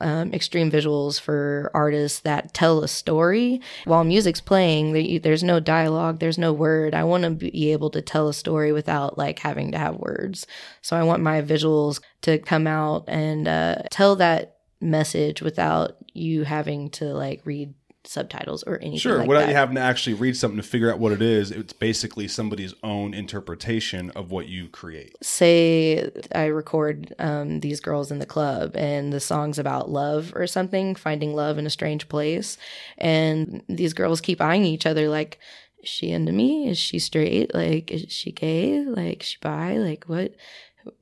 um, 0.00 0.32
extreme 0.32 0.70
visuals 0.70 1.20
for 1.20 1.70
artists 1.74 2.20
that 2.20 2.54
tell 2.54 2.82
a 2.82 2.88
story. 2.88 3.60
While 3.84 4.04
music's 4.04 4.40
playing, 4.40 5.20
there's 5.20 5.44
no 5.44 5.60
dialogue, 5.60 6.18
there's 6.18 6.38
no 6.38 6.52
word. 6.52 6.94
I 6.94 7.04
want 7.04 7.24
to 7.24 7.30
be 7.30 7.72
able 7.72 7.90
to 7.90 8.00
tell 8.00 8.28
a 8.28 8.34
story 8.34 8.72
without 8.72 9.18
like 9.18 9.38
having 9.38 9.72
to 9.72 9.78
have 9.78 9.96
words. 9.96 10.46
So 10.80 10.96
I 10.96 11.02
want 11.02 11.22
my 11.22 11.42
visuals 11.42 12.00
to 12.22 12.38
come 12.38 12.66
out 12.66 13.04
and 13.06 13.46
uh, 13.46 13.82
tell 13.90 14.16
that 14.16 14.56
message 14.80 15.42
without 15.42 15.96
you 16.14 16.44
having 16.44 16.88
to 16.88 17.04
like 17.04 17.42
read 17.44 17.74
subtitles 18.10 18.64
or 18.64 18.78
anything. 18.78 18.98
Sure, 18.98 19.18
like 19.18 19.28
without 19.28 19.48
you 19.48 19.54
having 19.54 19.76
to 19.76 19.80
actually 19.80 20.14
read 20.14 20.36
something 20.36 20.56
to 20.56 20.66
figure 20.66 20.92
out 20.92 20.98
what 20.98 21.12
it 21.12 21.22
is, 21.22 21.50
it's 21.52 21.72
basically 21.72 22.26
somebody's 22.26 22.74
own 22.82 23.14
interpretation 23.14 24.10
of 24.10 24.30
what 24.30 24.48
you 24.48 24.68
create. 24.68 25.14
Say 25.22 26.10
I 26.34 26.46
record 26.46 27.14
um, 27.20 27.60
these 27.60 27.78
girls 27.78 28.10
in 28.10 28.18
the 28.18 28.26
club 28.26 28.74
and 28.74 29.12
the 29.12 29.20
song's 29.20 29.58
about 29.58 29.90
love 29.90 30.32
or 30.34 30.46
something, 30.48 30.96
finding 30.96 31.34
love 31.34 31.56
in 31.56 31.66
a 31.66 31.70
strange 31.70 32.08
place, 32.08 32.58
and 32.98 33.62
these 33.68 33.92
girls 33.92 34.20
keep 34.20 34.40
eyeing 34.40 34.64
each 34.64 34.86
other 34.86 35.08
like. 35.08 35.38
Is 35.82 35.88
she 35.88 36.10
into 36.10 36.30
me? 36.30 36.68
Is 36.68 36.76
she 36.76 36.98
straight? 36.98 37.54
Like, 37.54 37.90
is 37.90 38.12
she 38.12 38.32
gay? 38.32 38.84
Like, 38.84 39.22
is 39.22 39.28
she 39.28 39.38
bi? 39.40 39.78
Like, 39.78 40.04
what? 40.04 40.34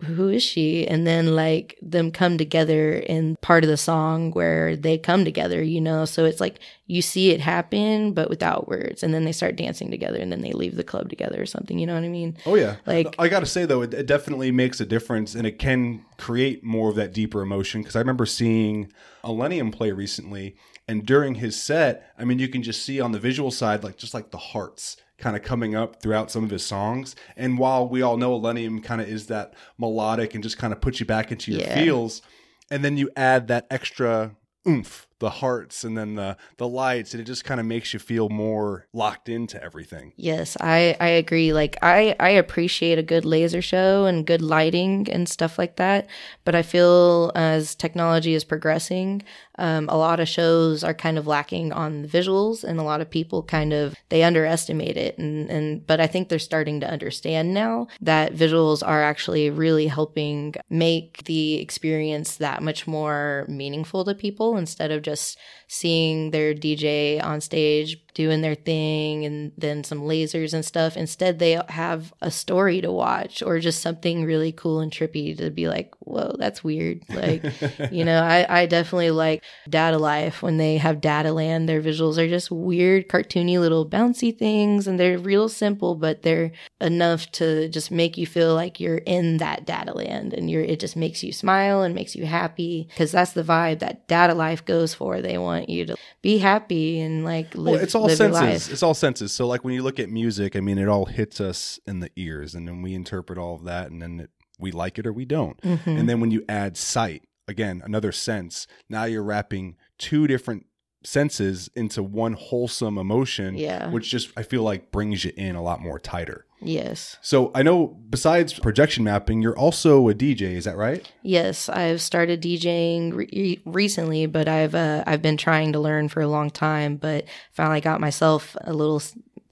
Who 0.04 0.28
is 0.28 0.42
she? 0.42 0.86
And 0.86 1.06
then 1.06 1.34
like 1.34 1.78
them 1.82 2.10
come 2.10 2.38
together 2.38 2.94
in 2.94 3.36
part 3.40 3.64
of 3.64 3.70
the 3.70 3.76
song 3.76 4.32
where 4.32 4.76
they 4.76 4.98
come 4.98 5.24
together, 5.24 5.62
you 5.62 5.80
know? 5.80 6.04
So 6.04 6.24
it's 6.24 6.40
like 6.40 6.58
you 6.86 7.02
see 7.02 7.30
it 7.30 7.40
happen, 7.40 8.12
but 8.12 8.28
without 8.28 8.68
words. 8.68 9.02
And 9.02 9.12
then 9.12 9.24
they 9.24 9.32
start 9.32 9.56
dancing 9.56 9.90
together 9.90 10.18
and 10.18 10.32
then 10.32 10.40
they 10.40 10.52
leave 10.52 10.76
the 10.76 10.84
club 10.84 11.08
together 11.08 11.40
or 11.40 11.46
something. 11.46 11.78
You 11.78 11.86
know 11.86 11.94
what 11.94 12.04
I 12.04 12.08
mean? 12.08 12.36
Oh, 12.46 12.54
yeah. 12.54 12.76
Like, 12.86 13.14
I 13.18 13.28
got 13.28 13.40
to 13.40 13.46
say, 13.46 13.66
though, 13.66 13.82
it, 13.82 13.94
it 13.94 14.06
definitely 14.06 14.50
makes 14.50 14.80
a 14.80 14.86
difference 14.86 15.34
and 15.34 15.46
it 15.46 15.58
can 15.58 16.04
create 16.16 16.64
more 16.64 16.90
of 16.90 16.96
that 16.96 17.12
deeper 17.12 17.42
emotion. 17.42 17.82
Because 17.82 17.96
I 17.96 18.00
remember 18.00 18.26
seeing 18.26 18.92
Illenium 19.24 19.72
play 19.72 19.92
recently. 19.92 20.56
And 20.86 21.04
during 21.04 21.36
his 21.36 21.60
set, 21.60 22.12
I 22.18 22.24
mean, 22.24 22.38
you 22.38 22.48
can 22.48 22.62
just 22.62 22.82
see 22.82 23.00
on 23.00 23.12
the 23.12 23.18
visual 23.18 23.50
side, 23.50 23.84
like 23.84 23.98
just 23.98 24.14
like 24.14 24.30
the 24.30 24.38
hearts 24.38 24.96
kind 25.18 25.36
of 25.36 25.42
coming 25.42 25.74
up 25.74 26.00
throughout 26.00 26.30
some 26.30 26.44
of 26.44 26.50
his 26.50 26.64
songs. 26.64 27.16
And 27.36 27.58
while 27.58 27.88
we 27.88 28.02
all 28.02 28.16
know 28.16 28.38
Illenium 28.38 28.82
kind 28.82 29.00
of 29.00 29.08
is 29.08 29.26
that 29.26 29.52
melodic 29.76 30.34
and 30.34 30.42
just 30.44 30.58
kind 30.58 30.72
of 30.72 30.80
puts 30.80 31.00
you 31.00 31.06
back 31.06 31.32
into 31.32 31.50
your 31.50 31.60
Yeah. 31.62 31.74
feels, 31.74 32.22
and 32.70 32.84
then 32.84 32.96
you 32.96 33.10
add 33.16 33.48
that 33.48 33.66
extra 33.70 34.36
oomph, 34.66 35.07
the 35.20 35.30
hearts 35.30 35.84
and 35.84 35.96
then 35.96 36.14
the 36.14 36.36
the 36.56 36.68
lights, 36.68 37.12
and 37.12 37.20
it 37.20 37.24
just 37.24 37.44
kind 37.44 37.60
of 37.60 37.66
makes 37.66 37.92
you 37.92 37.98
feel 37.98 38.28
more 38.28 38.86
locked 38.92 39.28
into 39.28 39.62
everything. 39.62 40.12
Yes, 40.16 40.56
I, 40.60 40.96
I 41.00 41.08
agree. 41.08 41.52
Like 41.52 41.76
I, 41.82 42.14
I 42.20 42.30
appreciate 42.30 42.98
a 42.98 43.02
good 43.02 43.24
laser 43.24 43.62
show 43.62 44.06
and 44.06 44.26
good 44.26 44.42
lighting 44.42 45.08
and 45.10 45.28
stuff 45.28 45.58
like 45.58 45.76
that. 45.76 46.06
But 46.44 46.54
I 46.54 46.62
feel 46.62 47.32
as 47.34 47.74
technology 47.74 48.34
is 48.34 48.44
progressing, 48.44 49.22
um, 49.58 49.88
a 49.88 49.96
lot 49.96 50.20
of 50.20 50.28
shows 50.28 50.84
are 50.84 50.94
kind 50.94 51.18
of 51.18 51.26
lacking 51.26 51.72
on 51.72 52.02
the 52.02 52.08
visuals 52.08 52.62
and 52.62 52.78
a 52.78 52.84
lot 52.84 53.00
of 53.00 53.10
people 53.10 53.42
kind 53.42 53.72
of 53.72 53.94
they 54.08 54.22
underestimate 54.22 54.96
it 54.96 55.18
and, 55.18 55.50
and 55.50 55.86
but 55.86 56.00
I 56.00 56.06
think 56.06 56.28
they're 56.28 56.38
starting 56.38 56.80
to 56.80 56.90
understand 56.90 57.52
now 57.52 57.88
that 58.00 58.34
visuals 58.34 58.86
are 58.86 59.02
actually 59.02 59.50
really 59.50 59.88
helping 59.88 60.54
make 60.70 61.24
the 61.24 61.54
experience 61.54 62.36
that 62.36 62.62
much 62.62 62.86
more 62.86 63.44
meaningful 63.48 64.04
to 64.04 64.14
people 64.14 64.56
instead 64.56 64.92
of 64.92 65.02
just 65.08 65.38
seeing 65.68 66.30
their 66.30 66.54
DJ 66.54 67.22
on 67.22 67.40
stage 67.40 67.96
doing 68.18 68.40
their 68.40 68.56
thing 68.56 69.24
and 69.24 69.52
then 69.56 69.84
some 69.84 70.00
lasers 70.00 70.52
and 70.52 70.64
stuff. 70.64 70.96
Instead, 70.96 71.38
they 71.38 71.56
have 71.68 72.12
a 72.20 72.32
story 72.32 72.80
to 72.80 72.90
watch 72.90 73.44
or 73.44 73.60
just 73.60 73.80
something 73.80 74.24
really 74.24 74.50
cool 74.50 74.80
and 74.80 74.90
trippy 74.90 75.38
to 75.38 75.50
be 75.50 75.68
like, 75.68 75.94
whoa, 76.00 76.34
that's 76.36 76.64
weird. 76.64 77.04
Like, 77.18 77.42
you 77.90 78.04
know, 78.04 78.22
I, 78.22 78.62
I 78.62 78.66
definitely 78.66 79.10
like 79.10 79.42
Dada 79.68 79.98
Life 79.98 80.40
when 80.40 80.56
they 80.56 80.76
have 80.76 81.00
Dada 81.00 81.32
Land. 81.32 81.68
Their 81.68 81.82
visuals 81.82 82.16
are 82.16 82.28
just 82.28 82.48
weird, 82.48 83.08
cartoony 83.08 83.58
little 83.58 83.88
bouncy 83.88 84.36
things 84.36 84.86
and 84.86 85.00
they're 85.00 85.18
real 85.18 85.48
simple, 85.48 85.96
but 85.96 86.22
they're 86.22 86.52
enough 86.80 87.30
to 87.32 87.68
just 87.68 87.90
make 87.90 88.16
you 88.16 88.24
feel 88.24 88.54
like 88.54 88.78
you're 88.78 88.98
in 88.98 89.38
that 89.38 89.66
Dada 89.66 89.94
Land 89.94 90.32
and 90.32 90.48
you're, 90.48 90.62
it 90.62 90.78
just 90.78 90.94
makes 90.94 91.24
you 91.24 91.32
smile 91.32 91.82
and 91.82 91.92
makes 91.92 92.14
you 92.14 92.24
happy 92.26 92.86
because 92.88 93.10
that's 93.10 93.32
the 93.32 93.42
vibe 93.42 93.80
that 93.80 94.06
Dada 94.06 94.34
Life 94.34 94.64
goes 94.64 94.94
for. 94.94 95.20
They 95.20 95.38
want 95.38 95.68
you 95.68 95.86
to 95.86 95.96
be 96.22 96.38
happy 96.38 97.00
and 97.00 97.24
like 97.24 97.54
live, 97.56 97.74
well, 97.74 97.82
it's 97.82 97.94
all 97.96 98.07
your 98.08 98.16
senses. 98.16 98.40
life. 98.68 98.72
It's 98.72 98.82
all 98.82 98.94
senses. 98.94 99.32
So, 99.32 99.46
like 99.46 99.64
when 99.64 99.74
you 99.74 99.82
look 99.82 99.98
at 100.00 100.08
music, 100.10 100.56
I 100.56 100.60
mean, 100.60 100.78
it 100.78 100.88
all 100.88 101.06
hits 101.06 101.40
us 101.40 101.78
in 101.86 102.00
the 102.00 102.10
ears, 102.16 102.54
and 102.54 102.66
then 102.66 102.82
we 102.82 102.94
interpret 102.94 103.38
all 103.38 103.54
of 103.54 103.64
that, 103.64 103.90
and 103.90 104.00
then 104.02 104.20
it, 104.20 104.30
we 104.58 104.70
like 104.72 104.98
it 104.98 105.06
or 105.06 105.12
we 105.12 105.24
don't. 105.24 105.60
Mm-hmm. 105.62 105.90
And 105.90 106.08
then 106.08 106.20
when 106.20 106.30
you 106.30 106.44
add 106.48 106.76
sight, 106.76 107.22
again, 107.46 107.80
another 107.84 108.12
sense. 108.12 108.66
Now 108.88 109.04
you're 109.04 109.22
wrapping 109.22 109.76
two 109.98 110.26
different 110.26 110.66
senses 111.04 111.70
into 111.76 112.02
one 112.02 112.32
wholesome 112.34 112.98
emotion, 112.98 113.56
Yeah. 113.56 113.88
which 113.90 114.10
just 114.10 114.30
I 114.36 114.42
feel 114.42 114.62
like 114.62 114.90
brings 114.90 115.24
you 115.24 115.32
in 115.36 115.54
a 115.54 115.62
lot 115.62 115.80
more 115.80 115.98
tighter. 115.98 116.44
Yes. 116.60 117.16
So 117.22 117.50
I 117.54 117.62
know 117.62 117.86
besides 117.86 118.58
projection 118.58 119.04
mapping, 119.04 119.42
you're 119.42 119.58
also 119.58 120.08
a 120.08 120.14
DJ. 120.14 120.54
Is 120.54 120.64
that 120.64 120.76
right? 120.76 121.10
Yes, 121.22 121.68
I've 121.68 122.00
started 122.00 122.42
DJing 122.42 123.14
re- 123.14 123.62
recently, 123.64 124.26
but 124.26 124.48
I've 124.48 124.74
uh, 124.74 125.04
I've 125.06 125.22
been 125.22 125.36
trying 125.36 125.72
to 125.72 125.80
learn 125.80 126.08
for 126.08 126.20
a 126.20 126.28
long 126.28 126.50
time. 126.50 126.96
But 126.96 127.24
finally 127.52 127.80
got 127.80 128.00
myself 128.00 128.56
a 128.62 128.72
little 128.72 129.00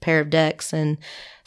pair 0.01 0.19
of 0.19 0.29
decks 0.29 0.73
and 0.73 0.97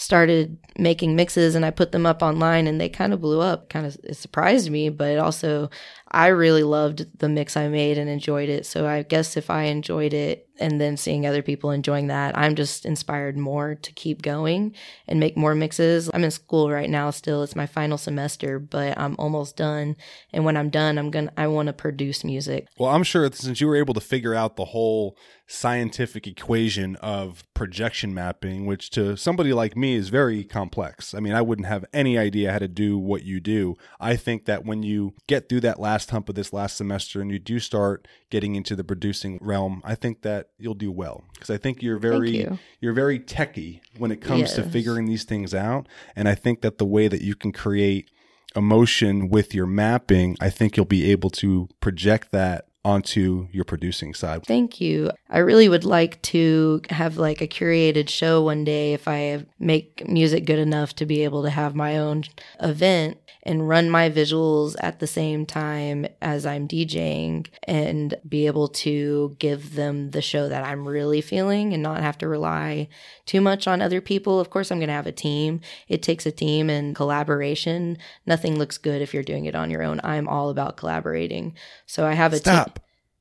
started 0.01 0.57
making 0.79 1.15
mixes, 1.15 1.55
and 1.55 1.65
I 1.65 1.71
put 1.71 1.93
them 1.93 2.07
up 2.07 2.23
online, 2.23 2.67
and 2.67 2.81
they 2.81 2.89
kind 2.89 3.13
of 3.13 3.21
blew 3.21 3.41
up. 3.41 3.69
Kind 3.69 3.85
of 3.85 3.99
it 4.03 4.17
surprised 4.17 4.71
me, 4.71 4.89
but 4.89 5.19
also 5.19 5.69
I 6.13 6.29
really 6.29 6.65
loved 6.65 7.07
the 7.19 7.29
mix 7.29 7.57
I 7.57 7.69
made 7.69 7.97
and 7.97 8.11
enjoyed 8.11 8.49
it. 8.49 8.67
So 8.67 8.87
I 8.87 9.03
guess 9.03 9.37
if 9.37 9.49
I 9.49 9.65
enjoyed 9.65 10.13
it 10.13 10.49
and 10.59 10.81
then 10.81 10.97
seeing 10.97 11.25
other 11.25 11.43
people 11.43 11.71
enjoying 11.71 12.09
that, 12.09 12.37
I'm 12.37 12.57
just 12.57 12.85
inspired 12.85 13.37
more 13.37 13.77
to 13.77 13.93
keep 13.93 14.21
going 14.21 14.75
and 15.07 15.21
make 15.21 15.37
more 15.37 15.55
mixes. 15.55 16.11
I'm 16.13 16.25
in 16.25 16.31
school 16.33 16.71
right 16.71 16.91
now 16.91 17.11
still. 17.11 17.43
It's 17.45 17.55
my 17.55 17.67
final 17.67 17.97
semester, 17.97 18.59
but 18.59 18.99
I'm 18.99 19.15
almost 19.19 19.57
done. 19.57 19.97
And 20.33 20.45
when 20.45 20.57
I'm 20.57 20.71
done, 20.71 20.99
I'm 20.99 21.11
going 21.11 21.29
to 21.29 21.33
I 21.37 21.47
want 21.47 21.69
to 21.69 21.73
produce 21.73 22.25
music. 22.25 22.67
Well, 22.79 22.91
I'm 22.91 23.05
sure 23.05 23.31
since 23.31 23.61
you 23.61 23.69
were 23.69 23.77
able 23.77 23.95
to 23.95 24.01
figure 24.01 24.35
out 24.35 24.57
the 24.57 24.67
whole 24.67 25.17
scientific 25.47 26.27
equation 26.27 26.97
of 26.97 27.45
projection 27.55 28.15
mapping, 28.15 28.67
which 28.67 28.91
to 28.91 29.17
somebody 29.17 29.53
like 29.53 29.77
me 29.77 29.90
is 29.95 30.09
very 30.09 30.45
complex. 30.45 31.15
I 31.15 31.21
mean, 31.21 31.33
I 31.33 31.43
wouldn't 31.43 31.69
have 31.69 31.85
any 31.93 32.19
idea 32.19 32.53
how 32.53 32.59
to 32.59 32.69
do 32.69 32.99
what 32.99 33.23
you 33.23 33.41
do. 33.41 33.77
I 33.99 34.17
think 34.17 34.47
that 34.47 34.65
when 34.65 34.83
you 34.83 35.15
get 35.27 35.49
through 35.49 35.61
that 35.61 35.81
last 35.81 36.11
hump 36.11 36.29
of 36.29 36.35
this 36.35 36.53
last 36.53 36.77
semester 36.77 37.21
and 37.21 37.31
you 37.31 37.39
do 37.39 37.59
start 37.59 38.07
getting 38.31 38.55
into 38.55 38.77
the 38.77 38.85
producing 38.85 39.39
realm, 39.41 39.83
I 39.85 39.95
think 39.95 40.23
that 40.23 40.49
you'll 40.59 40.75
do 40.75 40.91
well 40.91 41.25
because 41.35 41.51
I 41.51 41.57
think 41.57 41.83
you're 41.83 41.99
very 41.99 42.31
you. 42.31 42.59
you're 42.81 42.93
very 42.93 43.19
techy 43.19 43.81
when 43.99 44.11
it 44.11 44.21
comes 44.21 44.55
to 44.55 44.63
figuring 44.63 45.07
these 45.07 45.25
things 45.25 45.55
out, 45.55 45.87
and 46.17 46.29
I 46.29 46.35
think 46.35 46.61
that 46.63 46.79
the 46.79 46.85
way 46.85 47.09
that 47.09 47.23
you 47.23 47.35
can 47.35 47.53
create 47.53 48.11
emotion 48.57 49.29
with 49.29 49.55
your 49.55 49.67
mapping, 49.67 50.37
I 50.41 50.51
think 50.51 50.77
you'll 50.77 50.87
be 50.87 51.11
able 51.11 51.31
to 51.31 51.69
project 51.81 52.33
that 52.33 52.67
onto 52.85 53.49
your 53.53 53.65
producing 53.65 54.15
side. 54.15 54.45
Thank 54.47 54.81
you. 54.81 55.11
I 55.29 55.39
really 55.39 55.69
would 55.69 55.85
like 55.85 56.21
to 56.23 56.81
have 56.91 57.19
like 57.19 57.41
a 57.41 57.49
curated 57.49 58.09
show 58.09 58.43
one 58.43 58.65
day 58.65 58.95
if 58.95 59.07
I 59.07 59.45
make 59.59 60.09
music 60.09 60.47
good 60.47 60.59
enough 60.59 60.95
to 60.97 61.07
be 61.07 61.25
able 61.25 61.43
to 61.43 61.51
have 61.51 61.75
my 61.75 61.99
own 61.99 62.25
event 62.61 63.19
and 63.43 63.69
run 63.69 63.89
my 63.89 64.11
visuals 64.11 64.77
at 64.81 64.99
the 64.99 65.07
same 65.07 65.47
time 65.47 66.07
as 66.21 66.45
I'm 66.45 66.69
DJing 66.69 67.47
and 67.63 68.15
be 68.29 68.47
able 68.47 68.69
to 68.69 69.37
give 69.39 69.75
them 69.75 70.11
the 70.11 70.21
show 70.21 70.49
that 70.49 70.65
I'm 70.65 70.87
really 70.87 71.21
feeling 71.21 71.73
and 71.73 71.83
not 71.83 72.03
have 72.03 72.19
to 72.19 72.29
rely 72.29 72.89
too 73.25 73.41
much 73.41 73.67
on 73.67 73.81
other 73.81 74.01
people. 74.01 74.41
Of 74.41 74.51
course, 74.51 74.71
I'm 74.71 74.79
going 74.79 74.89
to 74.89 74.95
have 74.95 75.07
a 75.07 75.13
team. 75.13 75.61
It 75.89 76.03
takes 76.03 76.27
a 76.27 76.33
team 76.33 76.69
and 76.69 76.95
collaboration. 76.95 77.97
Nothing 78.27 78.59
looks 78.59 78.77
good 78.77 79.01
if 79.01 79.15
you're 79.15 79.23
doing 79.23 79.47
it 79.47 79.55
on 79.55 79.71
your 79.71 79.83
own. 79.83 80.01
I'm 80.05 80.29
all 80.29 80.51
about 80.51 80.77
collaborating. 80.77 81.55
So 81.87 82.07
I 82.07 82.13
have 82.13 82.33
a 82.33 82.41
team. 82.41 82.55
Stop, 82.55 82.80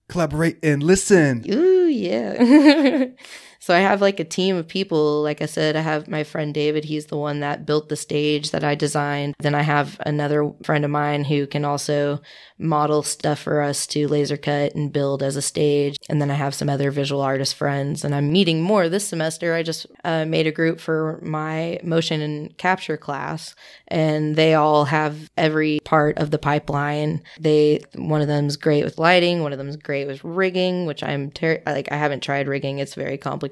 collaborate, 0.09 0.57
and 0.63 0.83
listen. 0.83 1.45
Ooh, 1.49 1.87
yeah. 1.87 3.05
so 3.59 3.75
I 3.75 3.79
have 3.79 4.01
like 4.01 4.21
a 4.21 4.25
team 4.25 4.55
of 4.55 4.67
people. 4.67 5.21
Like 5.21 5.41
I 5.41 5.45
said, 5.45 5.75
I 5.75 5.81
have 5.81 6.07
my 6.07 6.23
friend 6.23 6.53
David. 6.53 6.85
He's 6.85 7.07
the 7.07 7.17
one 7.17 7.41
that 7.41 7.65
built 7.65 7.89
the 7.89 7.97
stage 7.97 8.51
that 8.51 8.63
I 8.63 8.73
designed. 8.73 9.35
Then 9.39 9.53
I 9.53 9.63
have 9.63 9.97
another 10.05 10.53
friend 10.63 10.85
of 10.85 10.91
mine 10.91 11.25
who 11.25 11.45
can 11.45 11.65
also 11.65 12.21
model 12.57 13.03
stuff 13.03 13.39
for 13.39 13.61
us 13.61 13.85
to 13.87 14.07
laser 14.07 14.37
cut 14.37 14.75
and 14.75 14.93
build 14.93 15.21
as 15.21 15.35
a 15.35 15.41
stage. 15.41 15.97
And 16.09 16.21
then 16.21 16.31
I 16.31 16.35
have 16.35 16.55
some 16.55 16.69
other 16.69 16.89
visual 16.89 17.21
artist 17.21 17.55
friends, 17.55 18.05
and 18.05 18.15
I'm 18.15 18.31
meeting 18.31 18.61
more 18.61 18.87
this 18.87 19.07
semester. 19.07 19.53
I 19.53 19.63
just 19.63 19.87
uh, 20.05 20.23
made 20.25 20.47
a 20.47 20.51
group 20.51 20.79
for 20.79 21.19
my 21.21 21.79
motion 21.83 22.21
and 22.21 22.57
capture 22.57 22.97
class, 22.97 23.55
and 23.89 24.37
they 24.37 24.53
all 24.53 24.85
have 24.85 25.29
every 25.37 25.79
part 25.83 26.17
of 26.17 26.31
the 26.31 26.39
pipeline. 26.39 27.21
They 27.39 27.81
one 27.95 28.21
of 28.21 28.27
them's 28.27 28.55
great 28.55 28.85
with 28.85 28.97
lighting, 28.97 29.41
one 29.41 29.51
of 29.51 29.57
them's 29.57 29.75
great 29.75 30.07
with 30.07 30.23
rigging, 30.23 30.85
which 30.85 31.03
I'm 31.03 31.31
ter- 31.31 31.61
like 31.65 31.91
I 31.91 31.97
haven't 31.97 32.23
tried 32.23 32.47
rigging. 32.47 32.79
It's 32.79 32.95
very 32.95 33.17
complicated. 33.17 33.48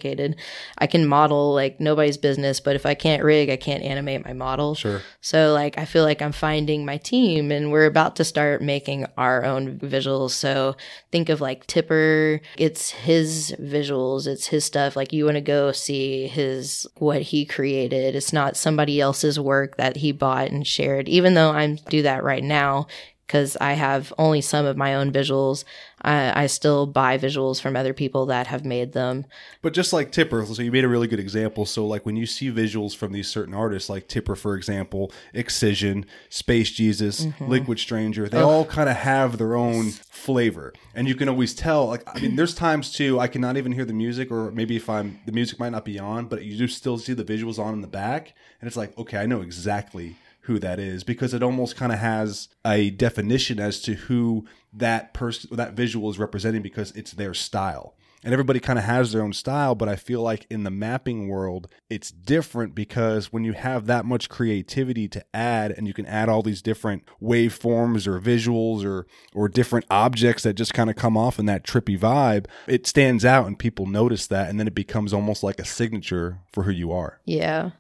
I 0.78 0.88
can 0.88 1.06
model 1.06 1.54
like 1.54 1.80
nobody's 1.80 2.18
business, 2.18 2.60
but 2.60 2.76
if 2.76 2.86
I 2.86 2.94
can't 2.94 3.24
rig, 3.24 3.50
I 3.50 3.58
can't 3.58 3.84
animate 3.84 4.26
my 4.26 4.34
model. 4.34 4.76
Sure. 4.76 5.02
So 5.22 5.54
like 5.54 5.78
I 5.78 5.86
feel 5.86 6.04
like 6.04 6.22
I'm 6.22 6.32
finding 6.32 6.86
my 6.86 6.98
team 6.98 7.52
and 7.52 7.72
we're 7.72 7.86
about 7.86 8.16
to 8.18 8.24
start 8.24 8.62
making 8.62 9.06
our 9.18 9.44
own 9.44 9.80
visuals. 9.80 10.32
So 10.32 10.76
think 11.12 11.30
of 11.30 11.42
like 11.42 11.68
Tipper, 11.68 12.42
it's 12.58 12.92
his 12.92 13.56
visuals, 13.60 14.28
it's 14.28 14.48
his 14.48 14.66
stuff. 14.66 14.96
Like 14.96 15.14
you 15.14 15.26
want 15.26 15.36
to 15.36 15.42
go 15.42 15.72
see 15.72 16.28
his 16.28 16.88
what 16.98 17.22
he 17.22 17.46
created. 17.46 18.16
It's 18.16 18.34
not 18.34 18.58
somebody 18.58 19.02
else's 19.02 19.40
work 19.40 19.78
that 19.78 19.98
he 19.98 20.12
bought 20.12 20.50
and 20.50 20.66
shared. 20.66 21.10
Even 21.10 21.34
though 21.34 21.52
I'm 21.52 21.76
do 21.90 22.02
that 22.04 22.24
right 22.24 22.44
now 22.44 22.88
because 23.28 23.58
I 23.58 23.74
have 23.74 24.14
only 24.18 24.40
some 24.40 24.66
of 24.66 24.78
my 24.78 24.96
own 24.96 25.12
visuals. 25.12 25.66
I, 26.02 26.44
I, 26.44 26.48
still 26.48 26.86
buy 26.86 27.18
visuals 27.18 27.60
from 27.60 27.76
other 27.76 27.94
people 27.94 28.28
that 28.28 28.48
have 28.48 28.64
made 28.64 28.94
them. 28.94 29.26
But 29.62 29.74
just 29.74 29.92
like 29.92 30.12
Tipper, 30.12 30.46
so 30.46 30.62
you 30.62 30.72
made 30.72 30.86
a 30.86 30.88
really 30.88 31.08
good 31.08 31.20
example. 31.20 31.66
So, 31.66 31.86
like 31.86 32.06
when 32.06 32.16
you 32.16 32.26
see 32.26 32.52
visuals 32.52 32.96
from 32.96 33.12
these 33.12 33.28
certain 33.28 33.54
artists, 33.54 33.90
like 33.90 34.08
Tipper, 34.08 34.36
for 34.36 34.56
example, 34.56 35.12
Excision, 35.34 36.06
Space 36.30 36.72
Jesus, 36.72 37.26
mm-hmm. 37.26 37.48
Liquid 37.48 37.80
Stranger, 37.80 38.30
they 38.30 38.38
Ugh. 38.38 38.46
all 38.46 38.66
kind 38.66 38.88
of 38.90 38.96
have 38.96 39.38
their 39.38 39.56
own 39.56 39.90
flavor, 39.92 40.74
and 40.96 41.08
you 41.08 41.16
can 41.16 41.28
always 41.28 41.54
tell. 41.54 41.88
Like, 41.88 42.04
I 42.08 42.20
mean, 42.20 42.36
there's 42.36 42.56
times 42.56 42.94
too 42.94 43.20
I 43.20 43.28
cannot 43.28 43.58
even 43.58 43.72
hear 43.72 43.86
the 43.86 43.94
music, 43.94 44.32
or 44.32 44.52
maybe 44.52 44.78
if 44.78 44.90
I'm 44.90 45.20
the 45.26 45.32
music 45.32 45.60
might 45.60 45.72
not 45.72 45.84
be 45.84 46.00
on, 46.00 46.28
but 46.28 46.44
you 46.44 46.58
do 46.58 46.68
still 46.68 46.98
see 46.98 47.14
the 47.14 47.26
visuals 47.26 47.60
on 47.60 47.74
in 47.74 47.82
the 47.82 47.88
back, 47.88 48.34
and 48.62 48.68
it's 48.68 48.78
like, 48.78 48.98
okay, 48.98 49.18
I 49.18 49.26
know 49.26 49.42
exactly 49.42 50.16
who 50.48 50.58
that 50.60 50.80
is 50.80 51.04
because 51.04 51.34
it 51.34 51.44
almost 51.44 51.76
kind 51.76 51.92
of 51.92 52.00
has 52.00 52.48
a 52.66 52.90
definition 52.90 53.60
as 53.60 53.82
to 53.82 53.94
who 53.94 54.46
that 54.74 55.14
person 55.14 55.50
that 55.56 55.74
visual 55.74 56.10
is 56.10 56.18
representing 56.18 56.62
because 56.62 56.92
it's 56.92 57.12
their 57.12 57.34
style. 57.34 57.96
And 58.24 58.34
everybody 58.34 58.60
kind 58.60 58.80
of 58.80 58.86
has 58.86 59.12
their 59.12 59.22
own 59.22 59.32
style 59.32 59.76
but 59.76 59.88
i 59.88 59.96
feel 59.96 60.22
like 60.22 60.48
in 60.50 60.64
the 60.64 60.72
mapping 60.72 61.30
world 61.30 61.70
it's 61.90 62.12
different 62.12 62.76
because 62.76 63.32
when 63.32 63.46
you 63.46 63.54
have 63.54 63.86
that 63.86 64.06
much 64.06 64.28
creativity 64.28 65.08
to 65.10 65.24
add 65.34 65.72
and 65.72 65.88
you 65.88 65.94
can 65.94 66.06
add 66.08 66.28
all 66.28 66.42
these 66.42 66.62
different 66.62 67.04
waveforms 67.22 68.06
or 68.06 68.20
visuals 68.20 68.84
or 68.84 69.06
or 69.34 69.48
different 69.48 69.86
objects 69.90 70.44
that 70.44 70.56
just 70.56 70.74
kind 70.74 70.90
of 70.90 70.96
come 70.96 71.16
off 71.16 71.40
in 71.40 71.46
that 71.46 71.64
trippy 71.64 71.98
vibe 71.98 72.48
it 72.66 72.88
stands 72.88 73.24
out 73.24 73.46
and 73.46 73.60
people 73.60 73.86
notice 73.86 74.28
that 74.28 74.50
and 74.50 74.60
then 74.60 74.68
it 74.68 74.76
becomes 74.76 75.14
almost 75.14 75.44
like 75.44 75.60
a 75.60 75.66
signature 75.66 76.40
for 76.52 76.64
who 76.64 76.72
you 76.72 76.92
are. 76.92 77.22
Yeah 77.24 77.72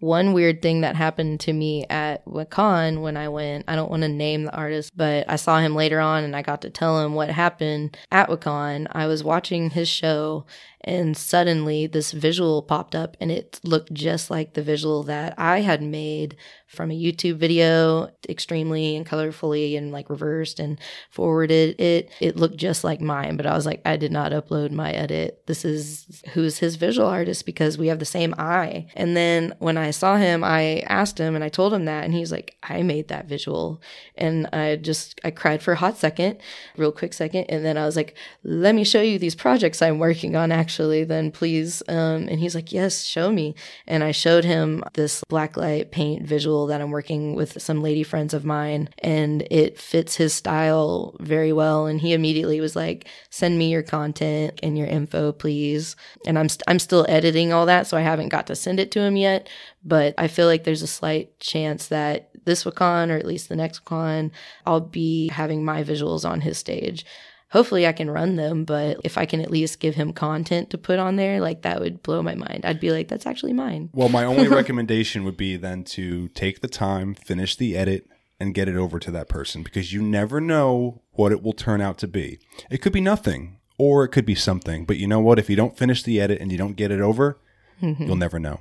one 0.00 0.32
weird 0.32 0.62
thing 0.62 0.82
that 0.82 0.94
happened 0.94 1.40
to 1.40 1.52
me 1.52 1.84
at 1.90 2.24
Wakaan 2.24 3.02
when 3.02 3.16
I 3.16 3.28
went, 3.28 3.64
I 3.66 3.74
don't 3.74 3.90
want 3.90 4.02
to 4.02 4.08
name 4.08 4.44
the 4.44 4.54
artist, 4.54 4.96
but 4.96 5.28
I 5.28 5.36
saw 5.36 5.58
him 5.58 5.74
later 5.74 5.98
on 5.98 6.22
and 6.22 6.36
I 6.36 6.42
got 6.42 6.62
to 6.62 6.70
tell 6.70 7.04
him 7.04 7.14
what 7.14 7.30
happened 7.30 7.96
at 8.12 8.28
Wakaan. 8.28 8.86
I 8.92 9.06
was 9.06 9.24
watching 9.24 9.70
his 9.70 9.88
show 9.88 10.46
and 10.82 11.16
suddenly 11.16 11.88
this 11.88 12.12
visual 12.12 12.62
popped 12.62 12.94
up 12.94 13.16
and 13.20 13.32
it 13.32 13.58
looked 13.64 13.92
just 13.92 14.30
like 14.30 14.54
the 14.54 14.62
visual 14.62 15.02
that 15.04 15.34
I 15.36 15.60
had 15.60 15.82
made 15.82 16.36
from 16.68 16.90
a 16.90 16.94
YouTube 16.94 17.36
video 17.36 18.10
extremely 18.28 18.94
and 18.94 19.06
colorfully 19.06 19.76
and 19.76 19.90
like 19.90 20.10
reversed 20.10 20.60
and 20.60 20.78
forwarded 21.10 21.80
it. 21.80 22.10
It 22.20 22.36
looked 22.36 22.58
just 22.58 22.84
like 22.84 23.00
mine, 23.00 23.38
but 23.38 23.46
I 23.46 23.54
was 23.54 23.64
like, 23.64 23.80
I 23.86 23.96
did 23.96 24.12
not 24.12 24.32
upload 24.32 24.70
my 24.70 24.92
edit. 24.92 25.42
This 25.46 25.64
is 25.64 26.22
who's 26.34 26.58
his 26.58 26.76
visual 26.76 27.08
artist 27.08 27.46
because 27.46 27.78
we 27.78 27.88
have 27.88 27.98
the 27.98 28.04
same 28.04 28.34
eye. 28.36 28.86
And 28.94 29.16
then 29.16 29.54
when 29.60 29.78
I 29.78 29.92
saw 29.92 30.16
him, 30.16 30.44
I 30.44 30.80
asked 30.88 31.18
him 31.18 31.34
and 31.34 31.42
I 31.42 31.48
told 31.48 31.72
him 31.72 31.86
that, 31.86 32.04
and 32.04 32.12
he's 32.12 32.30
like, 32.30 32.56
I 32.62 32.82
made 32.82 33.08
that 33.08 33.26
visual. 33.26 33.80
And 34.14 34.46
I 34.52 34.76
just, 34.76 35.20
I 35.24 35.30
cried 35.30 35.62
for 35.62 35.72
a 35.72 35.76
hot 35.76 35.96
second, 35.96 36.38
real 36.76 36.92
quick 36.92 37.14
second. 37.14 37.46
And 37.48 37.64
then 37.64 37.78
I 37.78 37.86
was 37.86 37.96
like, 37.96 38.14
let 38.44 38.74
me 38.74 38.84
show 38.84 39.00
you 39.00 39.18
these 39.18 39.34
projects 39.34 39.80
I'm 39.80 39.98
working 39.98 40.36
on 40.36 40.52
actually, 40.52 41.04
then 41.04 41.30
please. 41.30 41.82
Um, 41.88 42.28
and 42.28 42.40
he's 42.40 42.54
like, 42.54 42.72
yes, 42.72 43.04
show 43.04 43.32
me. 43.32 43.54
And 43.86 44.04
I 44.04 44.12
showed 44.12 44.44
him 44.44 44.84
this 44.92 45.24
blacklight 45.30 45.90
paint 45.90 46.26
visual 46.26 46.57
that 46.66 46.80
I'm 46.80 46.90
working 46.90 47.34
with 47.34 47.62
some 47.62 47.82
lady 47.82 48.02
friends 48.02 48.34
of 48.34 48.44
mine, 48.44 48.88
and 48.98 49.46
it 49.50 49.78
fits 49.78 50.16
his 50.16 50.34
style 50.34 51.16
very 51.20 51.52
well. 51.52 51.86
And 51.86 52.00
he 52.00 52.12
immediately 52.12 52.60
was 52.60 52.76
like, 52.76 53.08
"Send 53.30 53.58
me 53.58 53.70
your 53.70 53.82
content 53.82 54.58
and 54.62 54.76
your 54.76 54.86
info, 54.88 55.32
please." 55.32 55.96
And 56.26 56.38
I'm 56.38 56.48
st- 56.48 56.64
I'm 56.66 56.78
still 56.78 57.06
editing 57.08 57.52
all 57.52 57.66
that, 57.66 57.86
so 57.86 57.96
I 57.96 58.02
haven't 58.02 58.28
got 58.28 58.46
to 58.48 58.56
send 58.56 58.80
it 58.80 58.90
to 58.92 59.00
him 59.00 59.16
yet. 59.16 59.48
But 59.84 60.14
I 60.18 60.28
feel 60.28 60.46
like 60.46 60.64
there's 60.64 60.82
a 60.82 60.86
slight 60.86 61.38
chance 61.40 61.88
that 61.88 62.30
this 62.44 62.64
Wakaan, 62.64 63.10
or 63.10 63.16
at 63.16 63.26
least 63.26 63.48
the 63.48 63.56
next 63.56 63.84
Wakaan, 63.84 64.30
I'll 64.66 64.80
be 64.80 65.28
having 65.28 65.64
my 65.64 65.84
visuals 65.84 66.28
on 66.28 66.40
his 66.40 66.58
stage 66.58 67.04
hopefully 67.50 67.86
I 67.86 67.92
can 67.92 68.10
run 68.10 68.36
them, 68.36 68.64
but 68.64 68.98
if 69.04 69.18
I 69.18 69.26
can 69.26 69.40
at 69.40 69.50
least 69.50 69.80
give 69.80 69.94
him 69.94 70.12
content 70.12 70.70
to 70.70 70.78
put 70.78 70.98
on 70.98 71.16
there, 71.16 71.40
like 71.40 71.62
that 71.62 71.80
would 71.80 72.02
blow 72.02 72.22
my 72.22 72.34
mind. 72.34 72.64
I'd 72.64 72.80
be 72.80 72.90
like, 72.90 73.08
that's 73.08 73.26
actually 73.26 73.52
mine. 73.52 73.90
Well, 73.92 74.08
my 74.08 74.24
only 74.24 74.48
recommendation 74.60 75.24
would 75.24 75.36
be 75.36 75.56
then 75.56 75.84
to 75.84 76.28
take 76.28 76.60
the 76.60 76.68
time, 76.68 77.14
finish 77.14 77.56
the 77.56 77.76
edit, 77.76 78.08
and 78.40 78.54
get 78.54 78.68
it 78.68 78.76
over 78.76 78.98
to 79.00 79.10
that 79.10 79.28
person 79.28 79.62
because 79.62 79.92
you 79.92 80.00
never 80.00 80.40
know 80.40 81.02
what 81.12 81.32
it 81.32 81.42
will 81.42 81.52
turn 81.52 81.80
out 81.80 81.98
to 81.98 82.06
be. 82.08 82.38
It 82.70 82.78
could 82.78 82.92
be 82.92 83.00
nothing 83.00 83.58
or 83.78 84.04
it 84.04 84.08
could 84.08 84.26
be 84.26 84.34
something, 84.34 84.84
but 84.84 84.96
you 84.96 85.06
know 85.06 85.20
what? 85.20 85.38
If 85.38 85.50
you 85.50 85.56
don't 85.56 85.76
finish 85.76 86.02
the 86.02 86.20
edit 86.20 86.40
and 86.40 86.52
you 86.52 86.58
don't 86.58 86.76
get 86.76 86.90
it 86.90 87.00
over, 87.00 87.38
mm-hmm. 87.82 88.04
you'll 88.04 88.16
never 88.16 88.38
know. 88.38 88.60